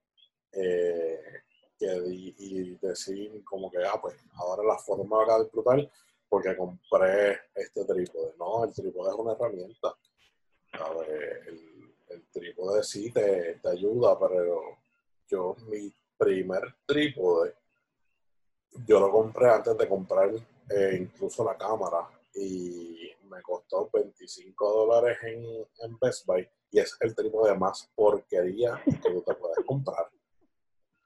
[0.51, 1.19] eh,
[1.79, 5.89] y, decir como que, ah, pues ahora la forma a disfrutar
[6.27, 8.34] porque compré este trípode.
[8.38, 9.95] No, el trípode es una herramienta.
[11.47, 14.77] El, el, trípode sí te, te ayuda, pero
[15.27, 17.55] yo mi primer trípode,
[18.86, 20.31] yo lo compré antes de comprar
[20.69, 26.97] eh, incluso la cámara y me costó 25 dólares en, en Best Buy y es
[27.01, 30.09] el trípode más porquería que tú te puedes comprar.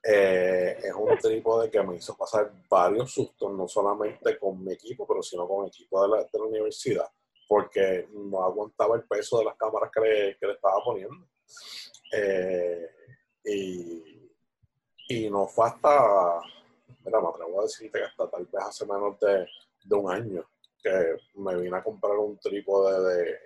[0.03, 5.05] Eh, es un trípode que me hizo pasar varios sustos, no solamente con mi equipo,
[5.05, 7.11] pero sino con el equipo de la, de la universidad,
[7.47, 11.27] porque no aguantaba el peso de las cámaras que le, que le estaba poniendo.
[12.13, 12.89] Eh,
[13.43, 14.31] y,
[15.09, 16.39] y, no fue hasta,
[17.03, 19.47] mira, me atrevo a decirte que hasta tal vez hace menos de,
[19.83, 20.47] de un año
[20.81, 23.37] que me vine a comprar un trípode de,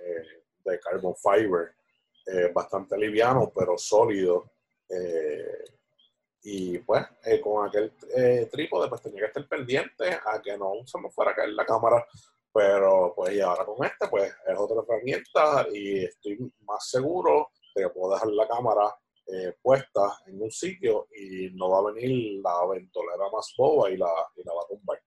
[0.65, 1.75] de carbon fiber,
[2.25, 4.51] eh, bastante liviano, pero sólido.
[4.89, 5.63] Eh,
[6.43, 10.73] y pues eh, con aquel eh, trípode pues tenía que estar pendiente a que no
[10.85, 12.05] se me fuera a caer la cámara.
[12.53, 17.83] Pero pues y ahora con este pues es otra herramienta y estoy más seguro de
[17.83, 22.41] que puedo dejar la cámara eh, puesta en un sitio y no va a venir
[22.43, 25.01] la ventolera más boba y la, y la va a tumbar.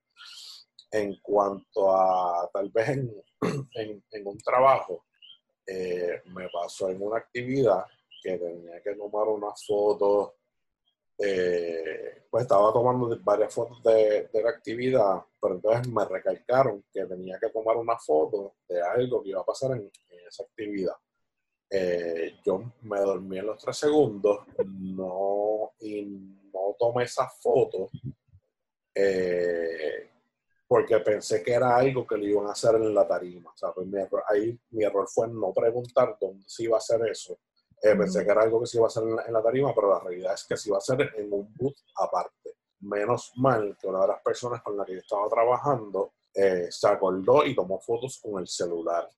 [0.91, 3.13] En cuanto a tal vez en,
[4.11, 5.05] en, un trabajo,
[5.67, 7.85] me pasó en una actividad
[8.23, 10.33] que tenía que tomar unas fotos
[11.19, 17.39] eh, pues estaba tomando varias fotos de, la actividad, pero entonces me recalcaron que tenía
[17.39, 19.91] que tomar una foto de algo que iba a pasar en,
[20.29, 20.95] esa actividad.
[21.71, 26.03] Eh, yo me dormí en los tres segundos no, y
[26.53, 27.89] no tomé esa foto
[28.95, 30.11] eh,
[30.69, 33.51] porque pensé que era algo que le iban a hacer en la tarima.
[33.53, 36.79] O sea, pues mi error, ahí mi error fue no preguntar dónde se iba a
[36.79, 37.39] hacer eso
[37.83, 40.01] eh, pensé que era algo que se iba a hacer en la, tarima, pero la
[40.01, 42.57] realidad es que se iba a hacer en un boot aparte.
[42.81, 46.89] Menos mal que una de las personas con la que yo estaba trabajando eh, se
[46.89, 49.09] acordó y tomó fotos con el celular.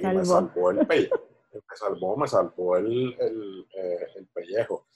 [0.00, 1.20] y me salvó el pellejo.
[1.52, 4.86] Me salvó, me salvó el, el, eh, el pellejo.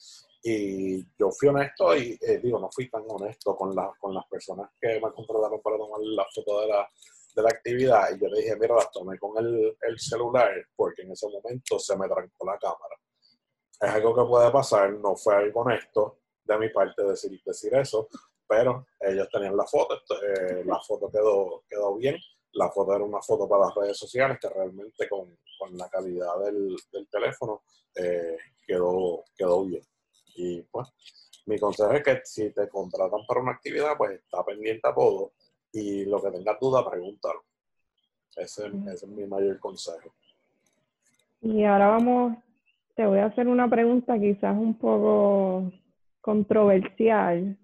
[0.47, 4.69] Y yo fui honesto y digo, no fui tan honesto con, la, con las personas
[4.79, 6.87] que me contrataron para tomar la foto de la,
[7.35, 11.01] de la actividad y yo le dije, mira, las tomé con el, el, celular porque
[11.01, 12.95] en ese momento se me trancó la cámara.
[13.81, 18.07] Es algo que puede pasar, no fue algo honesto de mi parte decir, decir eso,
[18.47, 22.17] pero ellos tenían la foto, eh, la foto quedó, quedó bien,
[22.51, 26.37] la foto era una foto para las redes sociales que realmente con, con la calidad
[26.45, 27.63] del, del teléfono
[27.95, 29.81] eh, quedó, quedó bien.
[30.35, 30.87] Y pues
[31.45, 35.31] mi consejo es que si te contratan para una actividad, pues está pendiente a todo
[35.71, 37.43] y lo que tengas duda, pregúntalo.
[38.35, 40.13] Ese, es mi mayor consejo.
[41.41, 42.37] Y ahora vamos,
[42.95, 45.71] te voy a hacer una pregunta quizás un poco
[46.21, 47.57] controversial,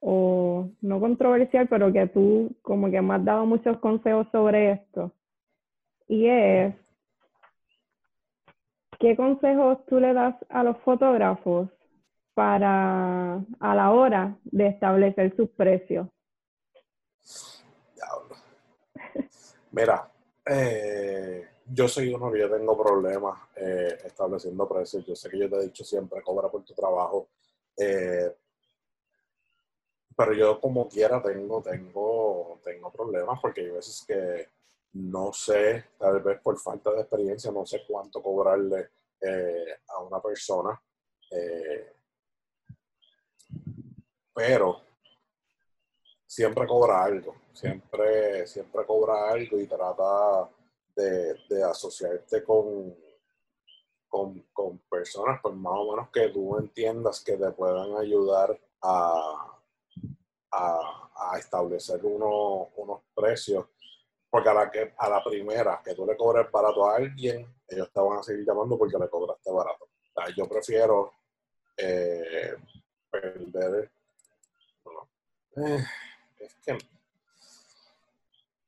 [0.00, 5.12] o no controversial, pero que tú como que me has dado muchos consejos sobre esto.
[6.08, 6.74] Y es,
[9.00, 11.68] ¿qué consejos tú le das a los fotógrafos
[12.34, 16.06] para a la hora de establecer sus precios?
[19.72, 20.10] Mira,
[20.46, 25.04] eh, yo soy uno que yo tengo problemas eh, estableciendo precios.
[25.06, 27.28] Yo sé que yo te he dicho siempre, cobra por tu trabajo.
[27.76, 28.36] Eh,
[30.16, 34.48] pero yo como quiera tengo, tengo, tengo problemas porque hay veces que
[34.92, 40.20] no sé, tal vez por falta de experiencia, no sé cuánto cobrarle eh, a una
[40.20, 40.80] persona.
[41.30, 41.92] Eh,
[44.34, 44.80] pero
[46.26, 50.48] siempre cobra algo, siempre, siempre cobra algo y trata
[50.96, 52.94] de, asociarte con,
[54.08, 59.58] con, personas, pues más o menos que tú entiendas que te puedan ayudar a,
[60.52, 63.66] a, establecer unos precios.
[64.30, 67.90] Porque a la, que, a la primera que tú le cobres barato a alguien, ellos
[67.92, 69.88] te van a seguir llamando porque le cobraste barato.
[70.36, 71.12] yo prefiero
[71.76, 72.54] eh,
[73.10, 73.90] perder.
[75.56, 75.84] Eh,
[76.38, 76.78] es que,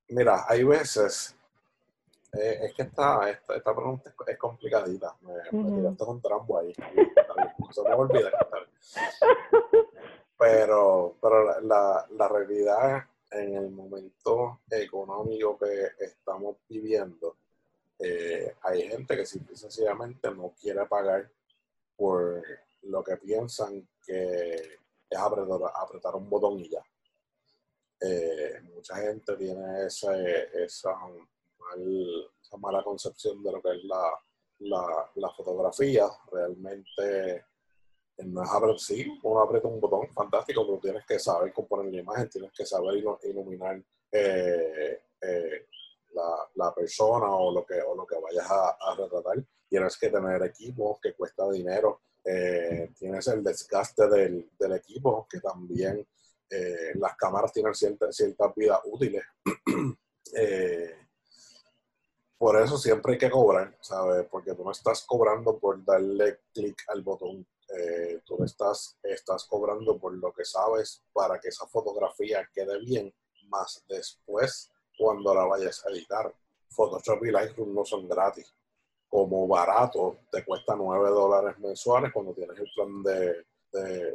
[0.08, 1.36] mira, hay veces
[2.32, 5.14] eh, es que esta, esta, esta, pregunta es, complicadita.
[5.20, 6.74] Me, uh tiraste un trambo ahí.
[7.70, 8.30] Se me olvida.
[10.38, 17.36] Pero, pero la, la, realidad en el momento económico que estamos viviendo,
[17.98, 21.30] eh, hay gente que simple y sencillamente no quiere pagar
[21.96, 22.42] por
[22.82, 24.54] lo que piensan que
[25.08, 26.82] es apretar, un botón y ya.
[28.00, 30.12] Eh, mucha gente tiene esa
[30.54, 30.96] esa
[32.58, 34.12] mala concepción de lo que es la,
[35.14, 36.06] la, fotografía.
[36.30, 37.46] Realmente
[38.24, 42.00] no es abrir, sí, uno aprieta un botón fantástico, pero tienes que saber componer la
[42.00, 45.66] imagen, tienes que saber iluminar eh, eh,
[46.54, 49.44] la, persona o lo que, o lo que vayas a, retratar.
[49.68, 52.02] Tienes que tener equipo que cuesta dinero.
[52.22, 56.06] tienes el desgaste del, del equipo, que también
[56.94, 59.24] las cámaras tienen ciertas ciertas vidas útiles.
[62.42, 64.26] por eso siempre hay que cobrar, ¿sabes?
[64.28, 67.46] Porque tú no estás cobrando por darle clic al botón.
[67.74, 73.14] Eh, tú estás, estás cobrando por lo que sabes para que esa fotografía quede bien,
[73.48, 76.32] más después cuando la vayas a editar.
[76.68, 78.54] Photoshop y Lightroom no son gratis.
[79.08, 83.44] Como barato, te cuesta 9 dólares mensuales cuando tienes el plan de,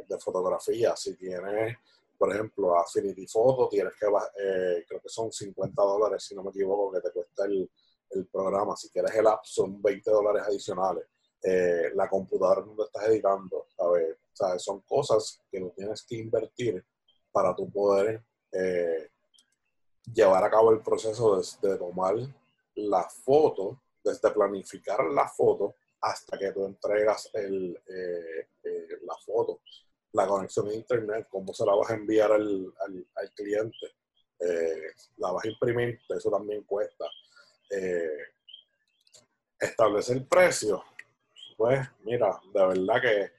[0.08, 0.96] de, fotografía.
[0.96, 1.76] Si tienes,
[2.16, 6.50] por ejemplo, Affinity Photo, tienes que, eh, creo que son 50 dólares, si no me
[6.50, 7.70] equivoco, que te cuesta el,
[8.10, 8.76] el programa.
[8.76, 11.04] Si quieres el app, son 20 dólares adicionales.
[11.42, 14.16] Eh, la computadora donde estás editando, ¿sabes?
[14.62, 16.84] Son cosas que no tienes que invertir
[17.30, 18.22] para tu poder
[18.52, 19.10] eh,
[20.12, 22.16] llevar a cabo el proceso de, tomar
[22.74, 28.48] la foto, desde planificar la foto hasta que tú entregas el, eh,
[29.02, 29.60] la foto,
[30.12, 33.94] la conexión a internet, cómo se la vas a enviar al, al cliente,
[35.16, 37.04] la vas a imprimir, eso también cuesta
[37.70, 38.32] eh,
[39.60, 40.82] establecer precio,
[41.58, 43.32] pues mira, de verdad que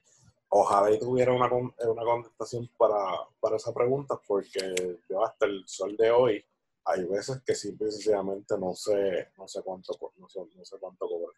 [0.49, 5.95] ojalá y tuviera una, una contestación para, para esa pregunta, porque yo hasta el sol
[5.95, 6.45] de hoy
[6.83, 10.77] hay veces que simple y sencillamente no sé, no sé cuánto, no sé, no sé
[10.79, 11.33] cuánto cobrar.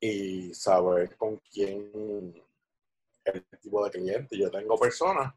[0.00, 2.34] Y saber con quién
[3.24, 4.38] el tipo de cliente.
[4.38, 5.34] Yo tengo personas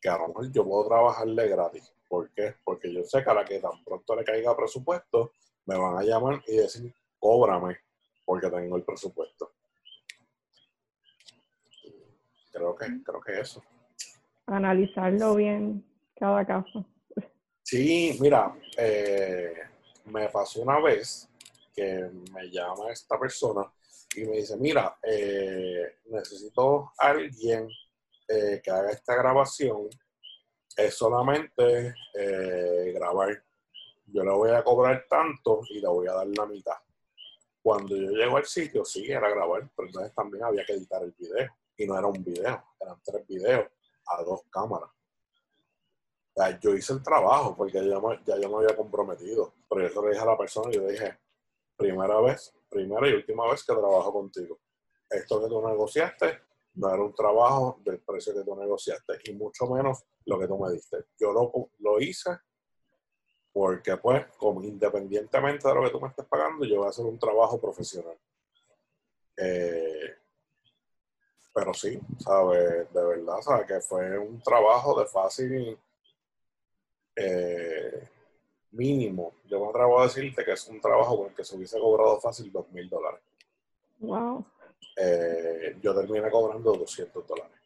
[0.00, 1.94] que a lo mejor yo puedo trabajarle gratis.
[2.06, 2.54] ¿Por qué?
[2.64, 5.32] Porque yo sé que a la que tan pronto le caiga presupuesto,
[5.64, 7.78] me van a llamar y decir, cóbrame,
[8.26, 9.52] porque tengo el presupuesto.
[12.58, 13.62] Creo que, creo que eso.
[14.46, 15.84] Analizarlo bien
[16.16, 16.84] cada caso.
[17.62, 19.54] Sí, mira, eh,
[20.06, 21.28] me pasó una vez
[21.72, 23.70] que me llama esta persona
[24.16, 27.68] y me dice, mira, eh, necesito a alguien
[28.26, 29.88] eh, que haga esta grabación.
[30.76, 31.94] Es solamente
[32.94, 33.42] grabar
[34.10, 36.76] yo le voy a cobrar tanto y le voy a dar la mitad.
[37.62, 41.12] Cuando yo llego al sitio, sí, era grabar, pero entonces también había que editar el
[41.12, 41.54] video.
[41.78, 43.66] Y no era un video, eran tres videos
[44.06, 44.90] a dos cámaras.
[46.60, 47.80] Yo hice el trabajo porque ya,
[48.26, 49.54] ya yo me había comprometido.
[49.68, 51.18] Pero yo le dije a la persona, yo dije,
[51.76, 54.60] primera vez, primera y última vez que trabajo contigo.
[55.10, 56.40] Esto que tú negociaste
[56.74, 60.58] no era un trabajo del precio que tú negociaste y mucho menos lo que tú
[60.58, 61.06] me diste.
[61.18, 62.38] Yo lo, lo hice
[63.52, 67.04] porque pues, como independientemente de lo que tú me estés pagando, yo voy a hacer
[67.04, 68.16] un trabajo profesional.
[69.36, 70.14] Eh,
[71.58, 72.92] pero sí, ¿sabes?
[72.92, 73.66] De verdad, ¿sabes?
[73.66, 75.76] Que fue un trabajo de fácil
[77.16, 78.08] eh,
[78.70, 79.34] mínimo.
[79.46, 82.20] Yo me atrevo a decirte que es un trabajo con el que se hubiese cobrado
[82.20, 83.20] fácil dos mil dólares.
[83.98, 84.46] Wow.
[84.96, 87.58] Eh, yo terminé cobrando 200 dólares.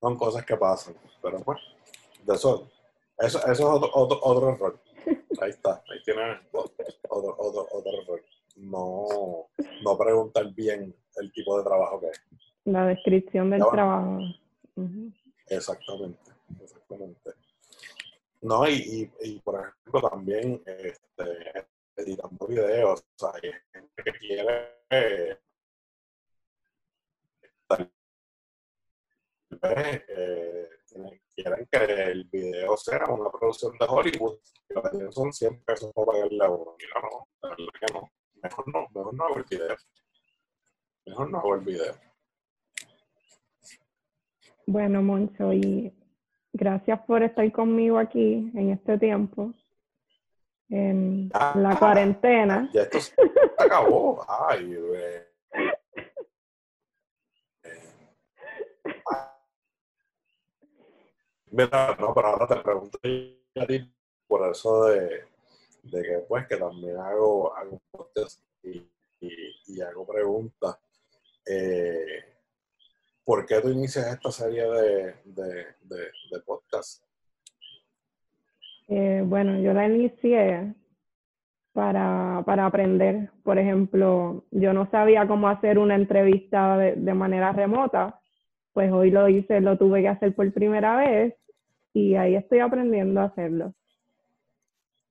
[0.00, 0.94] son cosas que pasan.
[1.20, 1.58] Pero pues,
[2.24, 2.68] de eso,
[3.18, 4.80] eso, eso es otro, otro, error.
[5.40, 6.72] Ahí está, ahí tiene otro,
[7.08, 8.22] otro, otro error.
[8.56, 9.48] No,
[9.82, 12.20] no preguntar bien el tipo de trabajo que es.
[12.64, 14.20] La descripción del trabajo.
[15.48, 16.30] Exactamente,
[16.60, 17.32] exactamente.
[18.42, 24.68] No, y, y, por ejemplo también este, editando videos, o sea, hay gente que quiere
[24.90, 25.38] eh,
[29.62, 34.38] eh, quieren que el video sea una producción de Hollywood
[34.68, 36.76] y lo que son 100 pesos para pagarle a uno.
[36.94, 38.12] No, la verdad que no.
[38.42, 39.76] Mejor no, mejor no hago el video.
[41.06, 41.94] Mejor no hago el video.
[44.66, 45.94] Bueno, Moncho, y
[46.52, 49.52] gracias por estar conmigo aquí en este tiempo,
[50.68, 52.68] en la cuarentena.
[52.72, 53.14] Ya esto se
[53.58, 54.24] acabó.
[54.28, 55.22] Ay, güey.
[61.52, 63.94] Mira, no, pero ahora te pregunto a ti
[64.26, 65.31] por eso de,
[65.82, 67.80] de que pues que también hago, hago
[68.62, 68.88] y,
[69.20, 70.78] y, hago preguntas.
[71.46, 72.24] Eh,
[73.24, 77.04] ¿Por qué tú inicias esta serie de, de, de, podcast?
[78.88, 80.74] Eh, bueno, yo la inicié
[81.72, 83.30] para, para, aprender.
[83.42, 88.20] Por ejemplo, yo no sabía cómo hacer una entrevista de, de, manera remota,
[88.72, 91.34] pues hoy lo hice, lo tuve que hacer por primera vez
[91.92, 93.74] y ahí estoy aprendiendo a hacerlo.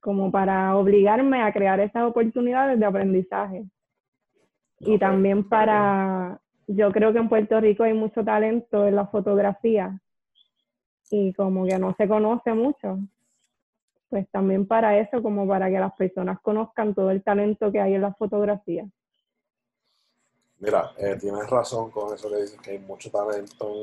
[0.02, 3.64] Como para obligarme a crear esas oportunidades de aprendizaje.
[4.80, 10.02] y también para, yo creo que en Puerto Rico hay mucho talento en la fotografía
[11.12, 12.98] y como que no se conoce mucho.
[14.10, 17.94] Pues también para eso, como para que las personas conozcan todo el talento que hay
[17.94, 18.86] en la fotografía.
[20.60, 23.74] Mira, eh, tienes razón con eso que dices, que hay mucho talento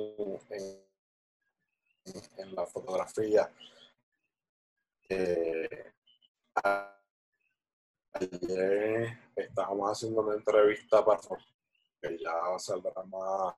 [0.51, 0.79] en,
[2.37, 3.51] en la fotografía.
[5.09, 5.93] Eh,
[8.13, 11.21] ayer estábamos haciendo una entrevista para
[12.01, 13.55] que ya saldrá más,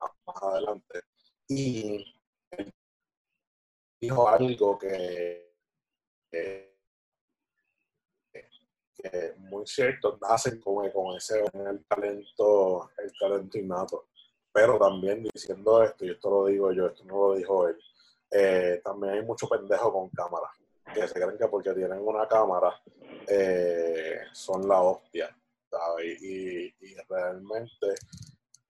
[0.00, 1.00] más adelante.
[1.48, 2.04] Y
[4.00, 5.54] dijo algo que,
[9.38, 14.08] muy cierto, nacen con, con ese el talento, el talento innato
[14.56, 17.76] pero también diciendo esto, y esto lo digo yo, esto no lo dijo él,
[18.30, 20.50] eh, también hay mucho pendejo con cámara,
[20.92, 22.80] que se creen que porque tienen una cámara
[23.26, 25.36] eh, son la hostia,
[25.70, 26.22] ¿sabes?
[26.22, 26.74] Y,
[27.08, 27.94] realmente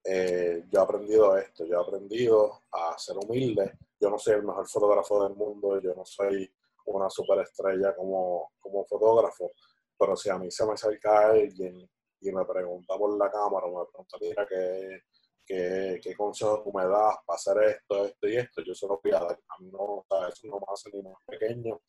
[0.04, 4.42] eh, yo he aprendido esto, yo he aprendido a ser humilde, yo no soy el
[4.44, 6.50] mejor fotógrafo del mundo, yo no soy
[6.86, 9.52] una superestrella como, como fotógrafo,
[9.98, 11.88] pero si a mí se me acerca alguien
[12.20, 15.02] y me pregunta por la cámara, me pregunta, mira, que
[15.46, 18.62] ¿qué, qué consejo tú me das para hacer esto, esto y esto?
[18.62, 19.38] Yo se lo voy a dar.
[19.60, 21.80] Mí no, eso no me hace ni más pequeño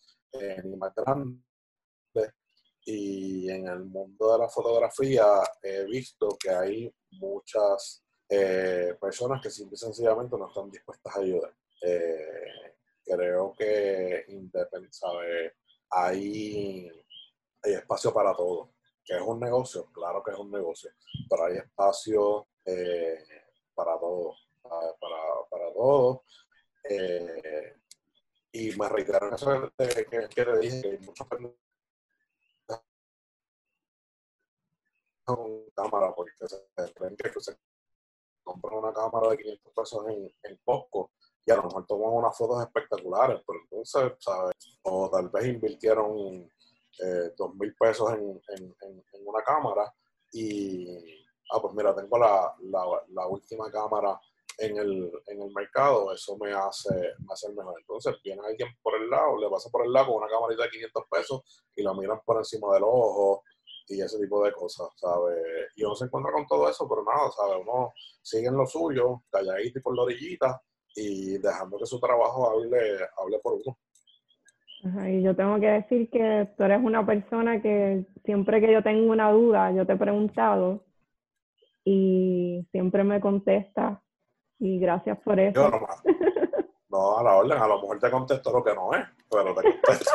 [0.63, 1.39] ni más grande.
[2.85, 5.25] Y en el mundo de la fotografía
[5.61, 11.19] he visto que hay muchas eh, personas que simple y sencillamente no están dispuestas a
[11.19, 11.53] ayudar.
[11.81, 15.55] Eh, creo que independiente,
[15.89, 16.89] Hay,
[17.63, 18.71] hay espacio para todo.
[19.03, 20.91] Que es un negocio, claro que es un negocio,
[21.29, 23.23] pero hay espacio eh,
[23.73, 25.67] para todos, para, para.
[26.89, 27.76] Eh,
[28.57, 31.27] y me reitero eso que, que, le dije, que muchos
[35.23, 37.55] con cámara, porque se creen que se
[38.43, 41.11] compran una cámara de 500 pesos en, en Costco
[41.45, 44.55] y a lo mejor toman unas fotos espectaculares, pero entonces, ¿sabes?
[44.83, 46.49] O tal vez invirtieron
[46.99, 49.93] eh, dos mil pesos en, en, una cámara
[50.31, 52.55] y ah, pues mira, tengo la,
[53.09, 54.19] la última cámara
[54.57, 57.75] en el, en el, mercado, eso me hace, me hace mejor.
[57.79, 60.69] Entonces viene alguien por el lado, le pasa por el lado con una camarita de
[60.69, 63.43] 500 pesos y la miran por encima del ojo
[63.87, 65.37] y ese tipo de cosas, ¿sabes?
[65.75, 67.57] Y uno se encuentra con todo eso, pero nada, ¿sabes?
[67.61, 70.61] Uno sigue en lo suyo, calladito y por la orillita
[70.95, 72.79] y dejando que su trabajo hable,
[73.17, 73.77] hable por uno.
[75.07, 79.11] y yo tengo que decir que tú eres una persona que siempre que yo tengo
[79.11, 80.83] una duda, yo te he preguntado
[81.85, 84.01] y siempre me contesta
[84.59, 85.69] y gracias por eso.
[85.69, 85.87] no,
[86.89, 89.61] no, a la orden, a lo mejor te contesto lo que no es, pero te
[89.63, 90.11] contesto.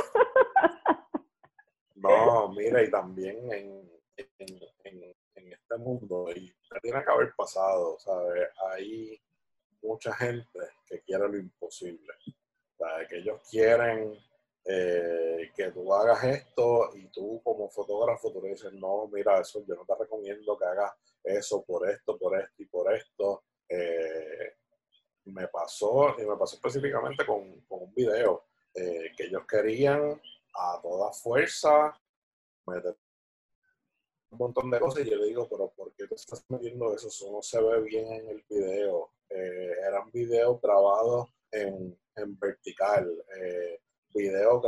[1.97, 8.49] no, mira, y también en, en, en, este mundo, y tiene que haber pasado, ¿sabes?
[8.71, 9.21] Hay
[9.83, 12.13] mucha gente que quiere lo imposible,
[12.79, 13.09] ¿sabes?
[13.09, 14.19] Que ellos quieren
[14.65, 19.65] eh, que tú hagas esto y tú como fotógrafo tú le dices, no, mira, eso
[19.67, 20.93] yo no te recomiendo que hagas
[21.25, 23.43] eso por esto, por esto y por esto.
[23.75, 24.57] Eh,
[25.25, 28.45] me pasó, y me pasó específicamente con, un video
[28.75, 30.21] eh, que ellos querían
[30.55, 31.99] a toda fuerza
[32.67, 32.97] meter
[34.31, 37.09] un montón de cosas y yo le digo, pero ¿por qué te estás metiendo eso?
[37.09, 39.11] Eso no se ve bien en el video.
[39.29, 43.81] Eh, eran videos grabados en, en vertical, eh,
[44.15, 44.63] videos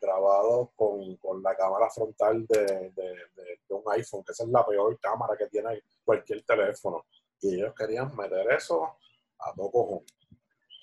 [0.00, 4.66] grabados con, con, la cámara frontal de, de, de, un iPhone, que esa es la
[4.66, 7.04] peor cámara que tiene cualquier teléfono.
[7.44, 8.96] Y ellos querían meter eso
[9.38, 10.04] a todo cojón.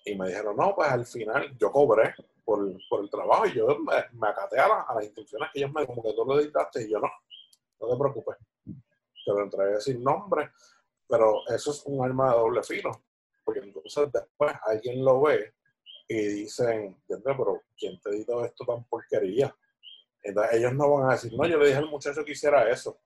[0.06, 2.14] Y me dijeron, no, pues al final yo cobré
[2.46, 6.04] por, por el trabajo y yo me, me a, las instrucciones que ellos me como
[6.04, 7.10] que tú lo editaste y yo no,
[7.80, 8.38] no te preocupes.
[8.64, 10.52] Te lo entregué sin nombre,
[11.08, 12.92] pero eso es un arma de doble filo,
[13.44, 15.54] porque entonces después alguien lo ve
[16.08, 19.56] y dicen, pero ¿quién te editó esto tan porquería?
[20.22, 23.00] Entonces ellos no van a decir, no, yo le dije al muchacho que hiciera eso.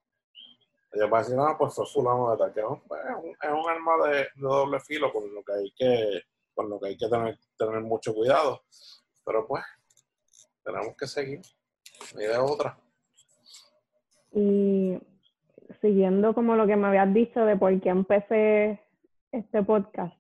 [0.96, 2.82] Ellos van a decir, no, pues fue fulano de tal, que es un,
[3.30, 6.22] es un arma de, de, doble filo con lo que hay que,
[6.54, 8.62] con lo que, hay que tener, tener mucho cuidado.
[9.26, 9.64] Pero pues,
[10.64, 11.42] tenemos que seguir.
[12.16, 12.78] Ni de otra.
[14.32, 14.98] Y
[15.82, 18.82] siguiendo como lo que me habías dicho de por qué empecé
[19.34, 20.16] este podcast,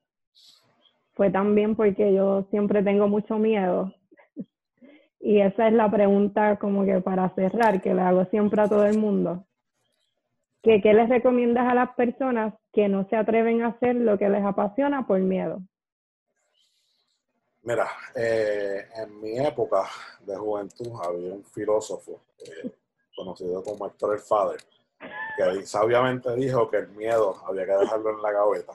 [1.13, 3.93] fue también porque yo siempre tengo mucho miedo.
[5.21, 8.86] Y esa es la pregunta como que para cerrar, que le hago siempre a todo
[8.86, 9.43] el mundo.
[10.66, 14.28] ¿Qué, ¿Qué les recomiendas a las personas que no se atreven a hacer lo que
[14.28, 15.59] les apasiona por miedo?
[17.61, 19.84] Mira, eh, en mi época
[20.22, 22.72] de juventud había un filósofo eh,
[23.16, 24.59] conocido como Héctor el Father,
[25.38, 28.74] que sabiamente dijo que el miedo había que dejarlo en la gaveta.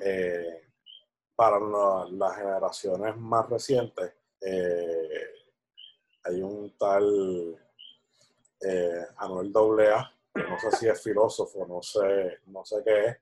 [0.00, 0.62] Eh,
[1.36, 1.60] para
[2.10, 4.12] las generaciones más recientes,
[6.24, 7.56] hay un tal
[9.18, 13.16] Anuel AA, no sé si es filósofo, no sé, no sé qué es,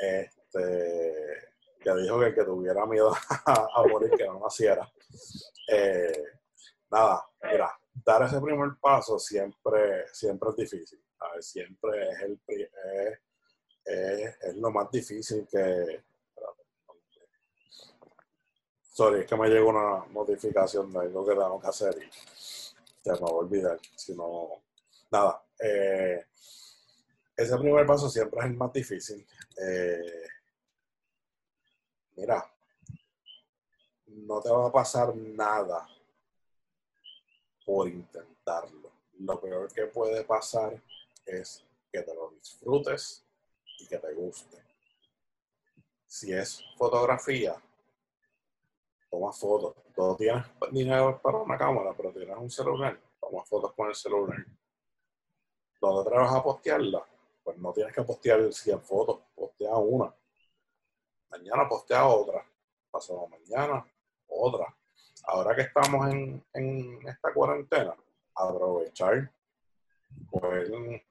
[0.00, 1.50] este,
[1.80, 3.12] que dijo que el que tuviera miedo
[3.46, 4.90] a, morir, que no naciera.
[5.68, 6.24] Eh,
[6.90, 11.02] nada, mira, dar ese primer paso siempre, siempre es difícil.
[11.40, 12.40] Siempre es, el,
[13.84, 16.02] es, es, lo más difícil que...
[18.80, 22.10] Sorry, es que me llegó una notificación de algo que tengo que hacer y
[23.04, 23.78] ya me voy a olvidar.
[23.96, 24.62] Si no,
[25.10, 25.42] nada.
[25.62, 26.24] Eh,
[27.36, 29.26] ese primer paso siempre es el más difícil.
[29.56, 30.28] Eh,
[32.16, 32.50] mira,
[34.06, 35.88] no te va a pasar nada
[37.64, 38.90] por intentarlo.
[39.18, 40.80] Lo peor que puede pasar
[41.26, 43.24] es que te lo disfrutes
[43.78, 44.58] y que te guste.
[46.06, 47.54] Si es fotografía,
[49.10, 49.76] toma fotos.
[49.94, 54.44] Todo tienes dinero para una cámara, pero tienes un celular, toma fotos con el celular.
[55.80, 57.02] ¿Dónde te vas a postearla?
[57.42, 60.14] Pues no tienes que postear 100 fotos, postea una.
[61.30, 62.44] Mañana postea otra.
[62.90, 63.86] Pasado mañana,
[64.28, 64.76] otra.
[65.24, 67.94] Ahora que estamos en, en esta cuarentena,
[68.34, 69.32] aprovechar,
[70.30, 71.02] coger,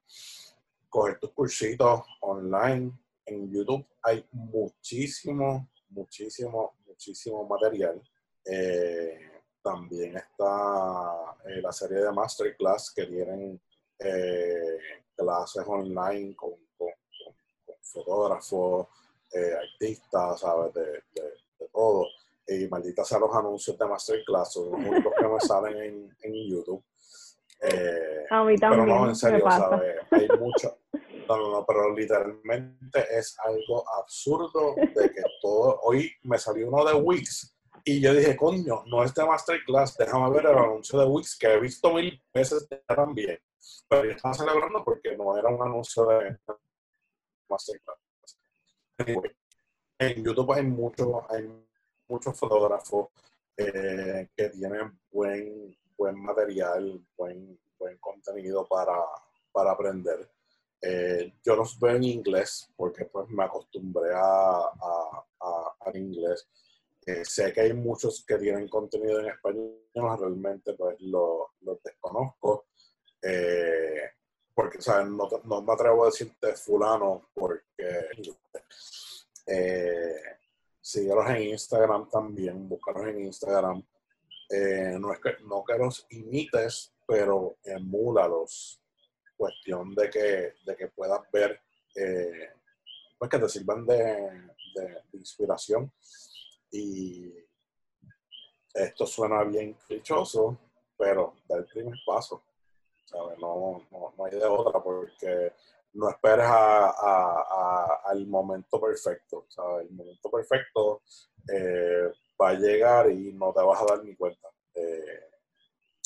[0.89, 2.91] coger tus cursitos online.
[3.26, 8.01] En YouTube hay muchísimo, muchísimo, muchísimo material.
[8.45, 13.59] Eh, también está eh, la serie de Masterclass que tienen
[13.99, 14.79] eh,
[15.15, 18.87] clases online con, con, con fotógrafos,
[19.33, 20.73] eh, artistas, ¿sabes?
[20.73, 21.23] De, de,
[21.59, 22.07] de, todo.
[22.47, 26.49] Y maldita sea los anuncios de Masterclass, son los únicos que me salen en, en
[26.49, 26.83] YouTube.
[27.61, 28.85] Eh, a mí también.
[28.85, 29.97] Pero no, en serio, ¿sabes?
[30.11, 30.77] Hay mucho.
[31.27, 35.79] No, no, no, pero literalmente es algo absurdo de que todo.
[35.83, 40.31] Hoy me salió uno de Wix y yo dije, coño, no es de Masterclass, déjame
[40.31, 43.39] ver el anuncio de Wix que he visto mil veces también.
[43.88, 46.38] Pero yo estaba celebrando porque no era un anuncio de
[47.49, 47.97] Masterclass
[49.99, 51.07] en YouTube hay muchos
[52.07, 53.10] muchos fotógrafos
[53.55, 58.97] eh, que tienen buen, buen material, buen, buen contenido para,
[59.51, 60.32] para aprender.
[60.82, 66.47] Eh, yo los veo en inglés porque pues me acostumbré a, a, inglés.
[67.05, 72.68] Eh, sé que hay muchos que tienen contenido en español, realmente pues los lo desconozco.
[73.22, 74.11] Eh,
[74.53, 75.09] porque ¿sabes?
[75.09, 78.09] No, no, me atrevo a decirte fulano porque
[79.47, 80.15] eh,
[80.82, 83.84] síguelos en Instagram también, búscalos en Instagram.
[84.49, 88.82] Eh, no es que no que los imites, pero emúlalos.
[89.38, 91.61] Cuestión de que, de que puedas ver,
[91.95, 92.49] eh,
[93.17, 93.95] pues que te sirvan de,
[94.76, 95.89] de, inspiración.
[96.72, 97.34] Y
[98.74, 100.59] esto suena bien clichoso,
[100.97, 102.43] pero da el primer paso.
[103.14, 105.53] No, no, no hay de otra porque
[105.93, 109.45] no esperes a, al momento perfecto.
[109.82, 111.01] El momento perfecto
[111.51, 114.49] eh, va a llegar y no te vas a dar ni cuenta.
[114.74, 115.30] Eh,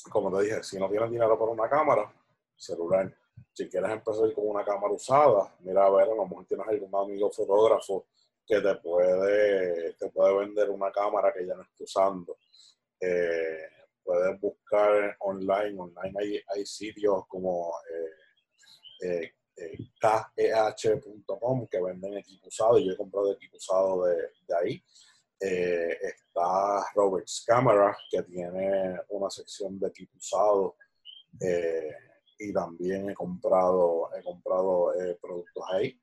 [0.09, 2.11] como te dije, si no tienes dinero para una cámara,
[2.55, 3.13] celular.
[3.51, 6.95] Si quieres empezar con una cámara usada, mira a ver, a lo mejor tienes algún
[6.95, 8.05] amigo fotógrafo
[8.45, 12.37] que te puede, te puede vender una cámara que ya no esté usando.
[12.99, 13.67] Eh,
[14.03, 17.73] puedes buscar online, online hay, hay sitios como
[19.01, 19.77] eh, eh,
[20.75, 24.15] keh.com que venden equipo usado, yo he comprado equipo usado de,
[24.47, 24.83] de ahí.
[25.39, 30.75] está Roberts Camera, que tiene una sección de equipo usado
[32.39, 35.99] y también he comprado, he comprado productos ahí.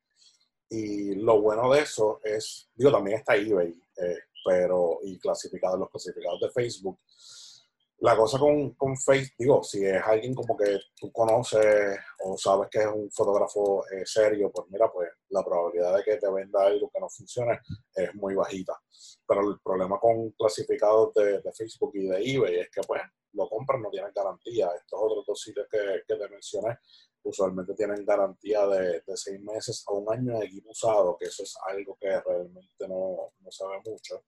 [0.73, 5.91] Y lo bueno de eso es, digo, también está eBay, eh, pero, y clasificado, los
[5.91, 7.01] clasificados de Facebook.
[8.01, 12.69] La cosa con, con Facebook, digo, si es alguien como que tú conoces o sabes
[12.71, 16.65] que es un fotógrafo eh, serio, pues mira, pues la probabilidad de que te venda
[16.65, 17.61] algo que no funcione
[17.95, 18.73] es muy bajita.
[19.27, 23.03] Pero el problema con clasificados de, de Facebook y de eBay es que pues
[23.35, 24.71] lo compran, no tienen garantía.
[24.77, 26.79] Estos otros dos sitios que, que te mencioné
[27.23, 31.43] usualmente tienen garantía de, de, seis meses a un año de equipo usado, que eso
[31.43, 34.25] es algo que realmente no, no se ve mucho.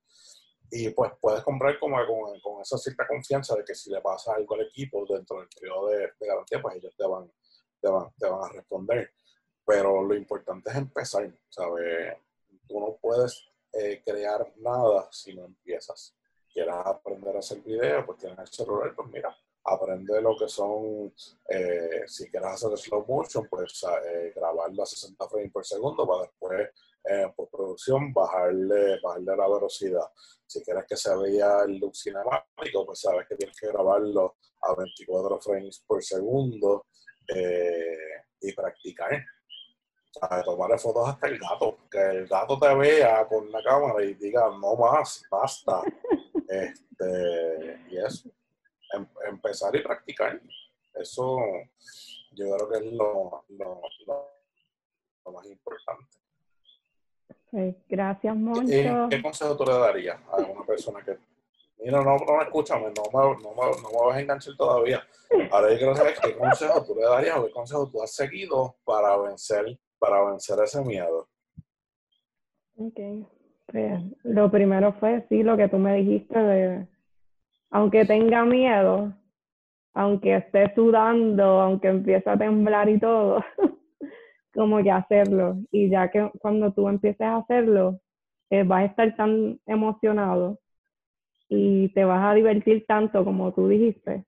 [0.74, 4.32] Y pues puedes comprar como con, con, esa cierta confianza de que si le pasa
[4.34, 7.30] algo al equipo dentro del periodo de, de garantía, pues ellos te van,
[7.78, 9.12] te, van, te van a responder.
[9.66, 12.16] Pero lo importante es empezar, ¿sabes?
[12.66, 13.44] Tú no puedes
[13.74, 16.16] eh, crear nada si no empiezas.
[16.50, 21.12] Quieres aprender a hacer video, pues tienes el celular, pues mira, aprende lo que son,
[21.50, 26.22] eh, si quieres hacer slow motion, pues eh, grabarlo a 60 frames por segundo para
[26.22, 26.70] después
[27.04, 30.06] eh, por producción bajarle, bajarle la velocidad.
[30.46, 34.74] Si quieres que se vea el look cinemático, pues sabes que tienes que grabarlo a
[34.74, 36.86] 24 frames por segundo
[37.28, 37.96] eh,
[38.40, 39.12] y practicar.
[40.14, 44.04] O sea, tomarle fotos hasta el gato, que el gato te vea con la cámara
[44.04, 45.82] y diga, no más, basta.
[46.48, 48.30] este, y eso.
[48.92, 50.40] Em, empezar y practicar.
[50.94, 51.38] Eso
[52.32, 56.18] yo creo que es lo, lo, lo, más importante.
[57.88, 59.08] Gracias, Moncho.
[59.10, 61.16] ¿Qué, consejo tú le darías a una persona que,
[61.78, 65.02] mira, no, no escúchame, no me, no, me, no me vas a enganchar todavía?
[65.50, 68.76] Ahora yo quiero saber qué consejo tú le darías o qué consejo tú has seguido
[68.84, 71.28] para vencer, para vencer ese miedo.
[72.76, 73.00] Ok.
[73.66, 76.86] Pues, lo primero fue, sí, lo que tú me dijiste de
[77.72, 79.14] aunque tenga miedo,
[79.94, 83.42] aunque esté sudando, aunque empiece a temblar y todo,
[84.54, 85.58] como que hacerlo.
[85.70, 88.00] Y ya que cuando tú empieces a hacerlo,
[88.50, 90.58] eh, vas a estar tan emocionado
[91.48, 94.24] y te vas a divertir tanto como tú dijiste,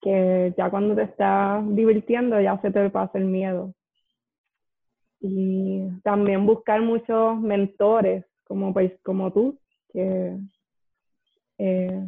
[0.00, 3.74] que ya cuando te estás divirtiendo ya se te pasa el miedo.
[5.20, 9.58] Y también buscar muchos mentores como, pues, como tú,
[9.92, 10.38] que
[11.58, 12.06] eh,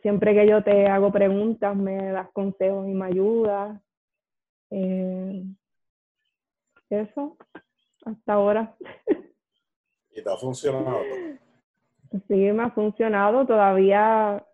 [0.00, 3.80] siempre que yo te hago preguntas, me das consejos y me ayudas.
[4.70, 5.44] Eh,
[7.00, 7.36] eso,
[8.04, 8.76] hasta ahora.
[10.14, 11.00] ¿Y te ha funcionado?
[12.28, 13.46] Sí, me ha funcionado.
[13.46, 14.44] Todavía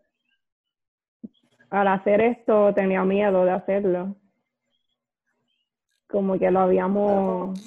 [1.70, 4.16] al hacer esto tenía miedo de hacerlo.
[6.08, 7.58] Como que lo habíamos,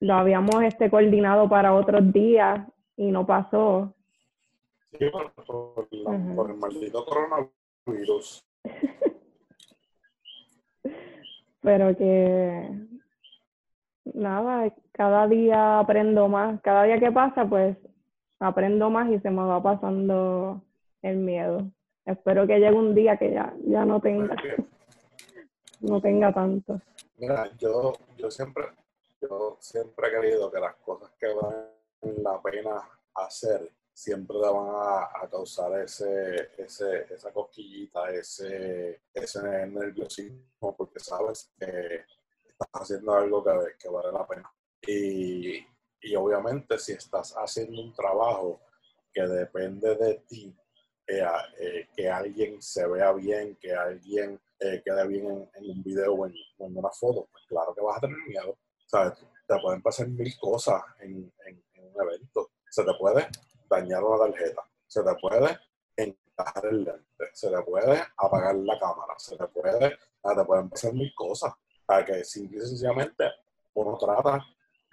[0.00, 3.94] lo habíamos este coordinado para otros días y no pasó.
[4.98, 5.10] Sí,
[5.46, 8.46] por, el maldito coronavirus.
[11.60, 12.70] Pero que
[14.14, 16.60] nada, cada día aprendo más.
[16.62, 17.76] Cada día que pasa, pues
[18.38, 20.62] aprendo más y se me va pasando
[21.02, 21.70] el miedo.
[22.04, 24.34] Espero que llegue un día que ya, ya no tenga,
[25.80, 26.80] no tenga tanto.
[27.18, 28.64] Mira, yo, yo siempre,
[29.20, 32.80] yo siempre he querido que las cosas que valen la pena
[33.14, 41.50] hacer siempre te van a, causar ese, ese, esa cosquillita, ese, ese nerviosismo, porque sabes
[41.58, 42.04] que
[42.58, 44.52] estás haciendo algo que, vale la pena.
[44.86, 45.58] Y,
[46.00, 48.60] y, obviamente si estás haciendo un trabajo
[49.12, 50.56] que depende de ti,
[51.06, 56.26] eh, que alguien se vea bien, que alguien eh, quede bien en, un video o
[56.26, 58.58] en, una foto, pues claro que vas a tener miedo.
[58.86, 59.18] ¿sabes?
[59.46, 62.50] Te pueden pasar mil cosas en, en un evento.
[62.70, 63.26] Se te puede
[63.68, 65.58] dañar una tarjeta, se te puede
[65.96, 70.92] encajar el lente, se te puede apagar la cámara, se te puede, te pueden pasar
[70.92, 71.52] mil cosas.
[71.88, 73.24] Para que simple y sencillamente
[73.72, 74.44] uno trata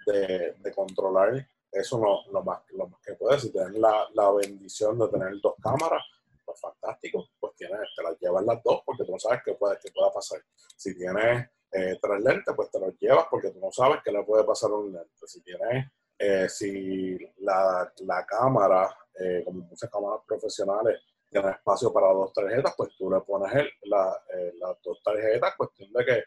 [0.06, 3.38] de, controlar eso lo, lo, más, lo más que puede.
[3.38, 6.02] Si tienes la, la, bendición de tener dos cámaras,
[6.42, 9.76] pues fantástico, pues tienes, te las llevas las dos porque tú no sabes qué puede,
[9.82, 10.40] qué pueda pasar.
[10.74, 14.24] Si tienes eh, tres lentes, pues te los llevas porque tú no sabes qué le
[14.24, 15.26] puede pasar a un lente.
[15.26, 15.84] Si tienes
[16.18, 22.72] eh, si la, la cámara, eh, como muchas cámaras profesionales, tiene espacio para dos tarjetas,
[22.74, 26.24] pues tú le pones el, la, eh, las dos tarjetas, cuestión de que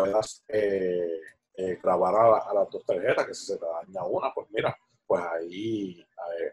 [0.00, 1.20] puedas eh,
[1.56, 4.76] eh, grabar a, las dos tarjetas, que si se te daña una, pues mira,
[5.06, 6.00] pues ahí,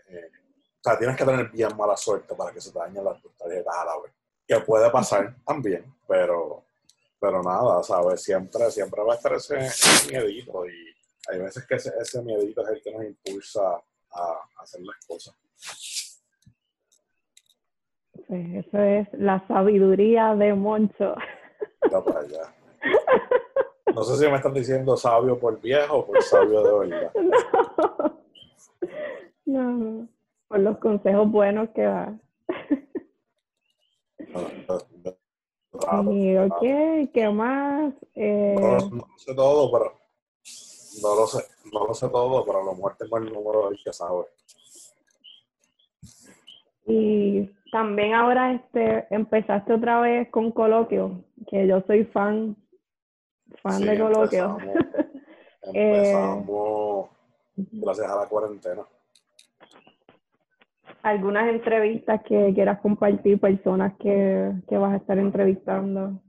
[0.10, 0.30] eh,
[0.80, 3.36] o sea, tienes que tener bien mala suerte para que se te dañen las dos
[3.38, 4.14] tarjetas a la vez.
[4.48, 6.64] Que puede pasar también, pero,
[7.20, 8.22] pero nada, ¿sabes?
[8.22, 9.58] Siempre, siempre va a estar ese,
[10.10, 10.96] miedito y
[11.30, 13.82] hay veces que ese, ese miedito es el que nos impulsa
[14.12, 15.36] a, hacer las cosas.
[18.30, 21.16] eso es la sabiduría de Moncho.
[23.94, 27.12] No sé si me están diciendo sabio por viejo o por sabio de verdad.
[29.46, 30.08] No,
[30.50, 32.20] por los consejos buenos que da.
[36.12, 36.62] Y ok,
[37.14, 37.94] ¿qué más?
[38.14, 38.56] Eh...
[38.60, 39.94] No, no, sé todo, pero
[41.02, 43.80] no lo sé, no lo sé todo, pero a lo mejor tengo el número del
[43.82, 44.26] que sabe.
[46.86, 52.56] Y también ahora este empezaste otra vez con coloquio, que yo soy fan,
[53.62, 54.58] fan de coloquio.
[55.74, 57.10] Empezamos,
[57.58, 58.86] eh, gracias a la cuarentena.
[61.04, 66.22] Algunas entrevistas que quieras compartir, personas que, que vas a estar entrevistando,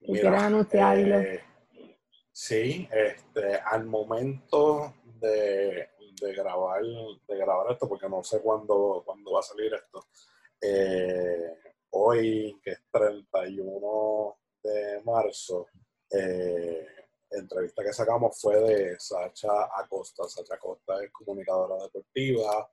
[0.00, 1.20] que quieras anunciarlo.
[1.20, 1.40] Eh,
[2.32, 5.88] sí, este, al momento de,
[6.20, 10.06] de, grabar, de grabar esto, porque no sé cuándo, cuándo va a salir esto.
[10.60, 11.54] Eh,
[11.90, 15.66] hoy, que es 31 de marzo,
[16.10, 16.86] eh,
[17.30, 20.28] entrevista que sacamos fue de Sacha Acosta.
[20.28, 22.68] Sacha Acosta es comunicadora deportiva.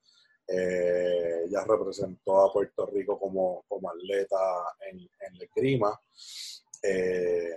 [0.48, 4.38] Eh, ella representó a Puerto Rico como, como atleta
[4.90, 6.00] en, en clima.
[6.82, 7.56] Eh,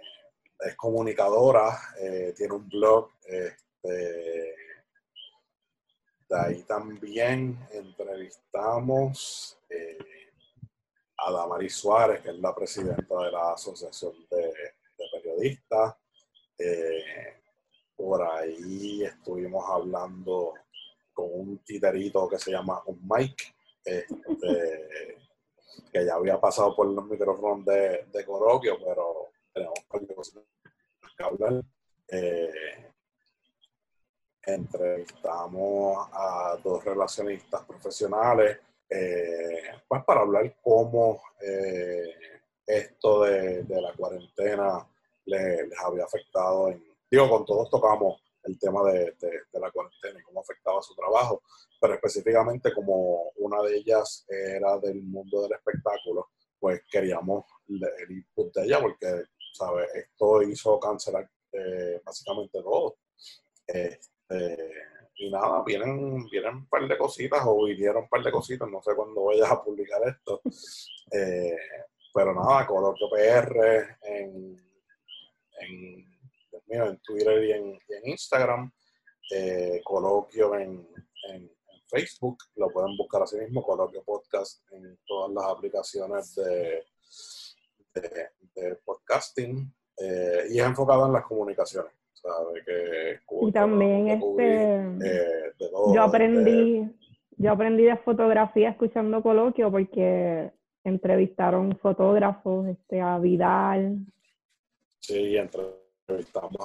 [0.58, 1.78] es comunicadora,
[2.36, 3.10] tiene un blog.
[3.24, 4.54] Este,
[6.28, 9.58] de ahí también entrevistamos
[11.16, 14.52] a Damaris Suárez, que es la presidenta de la Asociación de,
[15.12, 15.96] Periodistas.
[16.58, 17.42] Eh,
[17.96, 20.54] por ahí estuvimos hablando
[21.12, 23.44] con un titerito que se llama un Mike,
[23.84, 25.18] este,
[25.92, 29.78] que ya había pasado por los micrófonos de, de Coroquio, pero tenemos
[30.14, 30.44] cosas
[31.16, 31.62] que hablar.
[32.08, 32.90] Eh,
[34.42, 38.58] entrevistamos a dos relacionistas profesionales
[38.92, 42.39] eh, pues para hablar cómo eh,
[42.78, 44.86] esto de, la cuarentena
[45.26, 46.68] les, había afectado.
[46.68, 49.14] En, digo, con todos tocamos el tema de,
[49.52, 51.42] la cuarentena y cómo afectaba su trabajo,
[51.80, 58.54] pero específicamente como una de ellas era del mundo del espectáculo, pues queríamos el input
[58.54, 59.88] de ella porque, ¿sabes?
[59.94, 62.96] Esto hizo cancelar eh, básicamente todo.
[63.66, 64.72] Este,
[65.16, 68.82] y nada, vienen, vienen un par de cositas o vinieron un par de cositas, no
[68.82, 70.40] sé cuándo vayas a publicar esto.
[71.12, 71.56] Eh,
[72.12, 74.56] pero nada, Coloquio PR en,
[75.60, 76.06] en,
[76.68, 78.70] en Twitter y en, Instagram,
[79.32, 80.86] eh, Coloquio en,
[81.28, 81.50] en,
[81.88, 86.84] Facebook, lo pueden buscar así mismo, Coloquio Podcast en todas las aplicaciones de,
[88.54, 91.92] de, podcasting eh, y es enfocado en las comunicaciones.
[92.64, 95.54] Que y también este, eh,
[95.94, 96.86] yo aprendí,
[97.38, 100.52] yo aprendí de fotografía escuchando coloquio porque
[100.84, 103.98] entrevistaron fotógrafos, este, a Vidal.
[104.98, 106.56] Sí, entrevistamos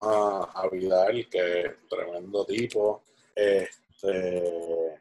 [0.00, 3.02] a, Vidal, que es tremendo tipo.
[3.34, 4.94] Este,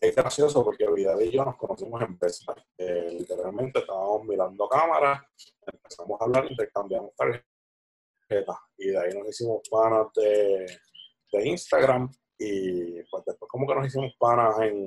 [0.00, 2.54] es gracioso porque Vidal y yo nos conocimos en Vespa.
[2.78, 5.22] literalmente estábamos mirando cámaras,
[5.66, 10.66] empezamos a hablar, intercambiamos tarjetas y de ahí nos hicimos panas de,
[11.32, 14.86] de Instagram y pues después como que nos hicimos panas en,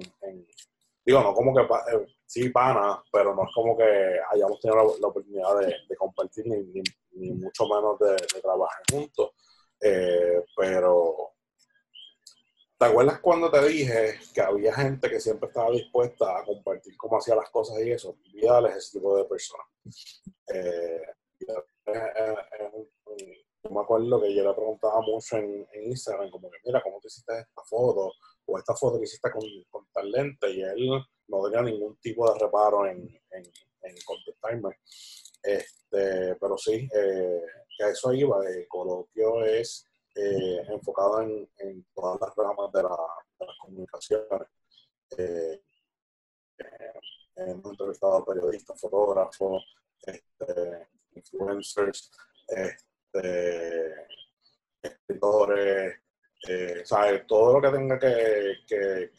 [1.06, 5.08] digo, no como que eh, sí panas, pero no es como que hayamos tenido la,
[5.08, 9.32] oportunidad de, compartir ni, ni, mucho menos de, trabajar juntos,
[9.80, 11.32] eh, pero
[12.78, 17.18] ¿te acuerdas cuando te dije que había gente que siempre estaba dispuesta a compartir cómo
[17.18, 18.18] hacía las cosas y eso?
[18.34, 19.64] Vidal es ese tipo de persona.
[20.54, 21.02] Eh,
[21.40, 21.66] yo
[23.72, 27.40] me acuerdo que yo le preguntaba mucho en, Instagram, como que, mira, ¿cómo te hiciste
[27.40, 28.12] esta foto?
[28.46, 32.32] O esta foto que hiciste con, con tal lente, y él no tenía ningún tipo
[32.32, 33.44] de reparo en, en,
[34.06, 34.80] contestarme.
[35.42, 37.42] Este, pero sí, eh,
[37.78, 42.84] que a eso iba, el coloquio es eh, enfocado en, en, todas las ramas de,
[42.84, 42.98] la,
[43.40, 44.48] de las comunicaciones.
[45.18, 45.62] Eh,
[46.58, 46.92] eh
[47.38, 49.64] hemos entrevistado a periodistas, fotógrafos,
[50.02, 52.12] este, influencers,
[52.48, 54.08] este,
[54.82, 56.00] escritores,
[56.44, 56.84] eh,
[57.28, 59.12] todo lo que tenga que, que,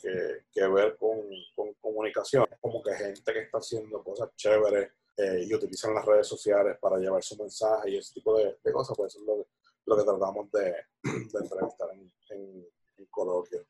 [0.53, 1.19] que, ver con,
[1.55, 6.29] con, comunicación, como que gente que está haciendo cosas chéveres eh, y utilizan las redes
[6.29, 9.47] sociales para llevar su mensaje y ese tipo de, cosas, pues eso es
[9.85, 10.75] lo, que tratamos de,
[11.43, 13.65] entrevistar en, en, coloquio.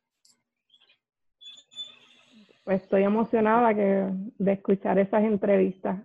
[2.64, 5.96] Pues estoy emocionada que, de escuchar esas entrevistas.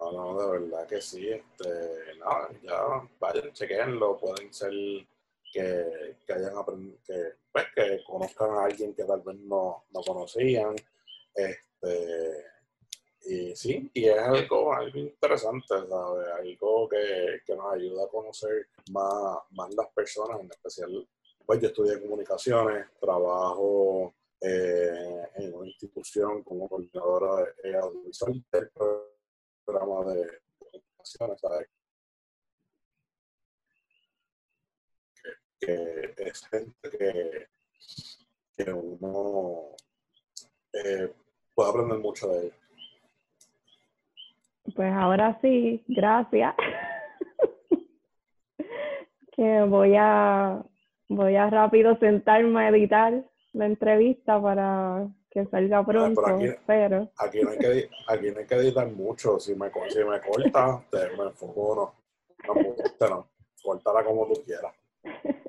[0.00, 1.28] No, no, de verdad que sí.
[1.28, 1.68] Este,
[2.18, 4.72] no, ya vayan, chequenlo, pueden ser
[5.52, 10.00] que, que hayan aprendido, que, pues, que conozcan a alguien que tal vez no, no
[10.00, 10.74] conocían.
[11.34, 12.44] Este,
[13.24, 16.28] y sí, y es algo, algo interesante, ¿sabes?
[16.40, 21.08] Algo que, que, nos ayuda a conocer más, más las personas, en especial,
[21.46, 28.70] pues yo estudié comunicaciones, trabajo eh, en una institución como coordinadora de audiovisual del
[29.64, 30.26] programa de,
[30.58, 31.40] comunicaciones.
[35.64, 37.46] Que, es gente que,
[38.56, 39.76] que uno
[40.72, 41.12] eh,
[41.54, 42.56] puede aprender mucho de ellos.
[44.74, 46.54] Pues ahora sí, gracias.
[49.36, 50.64] que voy a
[51.08, 56.22] voy a rápido sentarme a editar la entrevista para que salga pronto,
[56.66, 60.20] pero, aquí, no hay que, aquí no hay que editar mucho, si me, si me
[60.20, 61.94] corta, te, me enfoco,
[62.46, 63.28] no, no, no,
[63.62, 64.74] cortala como tú quieras.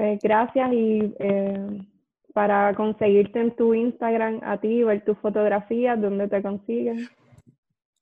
[0.00, 1.86] Pues gracias y eh,
[2.32, 7.06] para conseguirte en tu Instagram a ti, ver tus fotografías, ¿dónde te consiguen?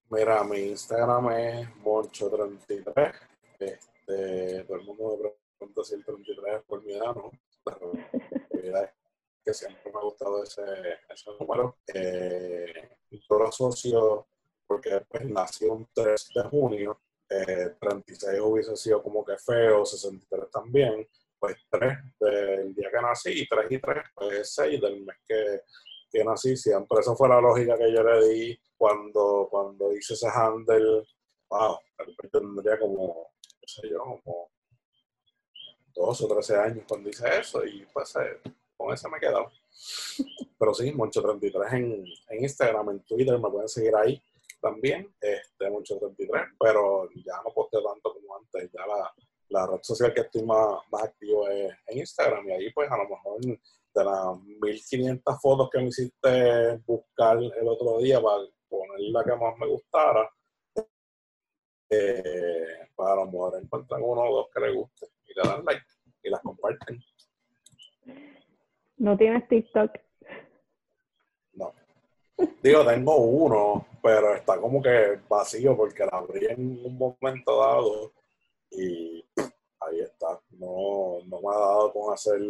[0.08, 3.12] Mira, mi Instagram es Moncho33.
[3.58, 7.32] Este, todo el mundo me pregunta si el 33 es por mi edad, ¿no?
[8.62, 8.94] La
[9.44, 10.62] que siempre me ha gustado ese,
[11.12, 11.78] ese número.
[11.92, 14.28] Eh, yo lo asocio
[14.68, 17.00] porque después nació un 3 de junio.
[17.28, 21.08] Eh, 36 hubiese sido como que feo, 63 también.
[21.38, 25.62] Pues 3 del día que nací y 3 y 3, pues 6 del mes que,
[26.10, 26.56] que nací.
[26.56, 31.04] Siempre esa fue la lógica que yo le di cuando, cuando hice ese handle,
[31.48, 31.78] wow,
[32.30, 34.50] tendría como, qué sé yo, como
[35.94, 38.40] 12 o 13 años cuando hice eso y pues eh,
[38.76, 39.50] con eso me he quedado.
[40.58, 44.20] Pero sí, Moncho33 en, en Instagram, en Twitter, me pueden seguir ahí
[44.60, 48.84] también, este, Moncho33, pero ya no posteo tanto como antes, ya
[49.58, 52.96] la, red social que estoy más, más activo es en Instagram y ahí pues a
[52.96, 59.00] lo mejor de las 1500 fotos que me hiciste buscar el otro día para poner
[59.10, 60.30] la que más me gustara,
[61.90, 65.84] eh, para lo mejor encuentran uno o dos que les guste y le dan like
[66.22, 67.02] y las comparten.
[68.98, 69.92] ¿No tienes TikTok?
[71.54, 71.72] No.
[72.62, 78.12] Digo, tengo uno, pero está como que vacío porque la abrí en un momento dado
[78.70, 80.40] y ahí está.
[80.58, 82.40] No, no me ha dado con hacer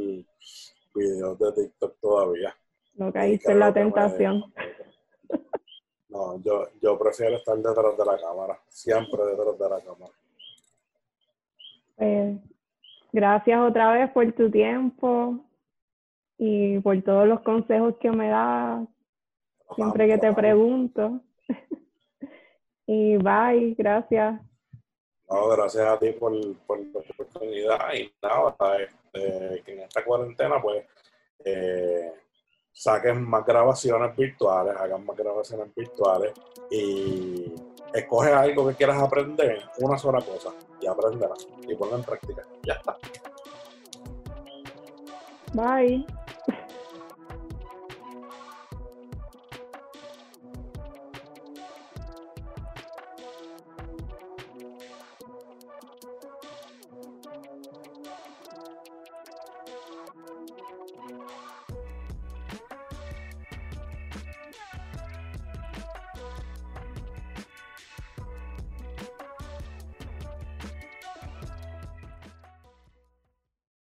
[0.95, 2.55] videos de TikTok todavía.
[2.95, 4.45] No caíste en la tentación.
[6.11, 10.12] No, yo, yo prefiero estar detrás de la cámara, siempre detrás de la cámara.
[11.97, 12.39] Pues,
[13.12, 15.45] gracias otra vez por tu tiempo
[16.39, 18.89] y por todos los consejos que me das
[19.75, 21.21] siempre que te pregunto.
[22.87, 24.41] y bye, gracias.
[25.29, 26.33] Gracias a ti por,
[26.66, 30.85] por la oportunidad y nada, este, que en esta cuarentena pues
[31.45, 32.12] eh,
[32.72, 36.33] saquen más grabaciones virtuales, hagan más grabaciones virtuales
[36.70, 37.53] y
[37.93, 40.51] escoge algo que quieras aprender, una sola cosa,
[40.81, 42.43] y aprenderla y ponla en práctica.
[42.62, 42.97] Ya está.
[45.53, 46.07] Bye.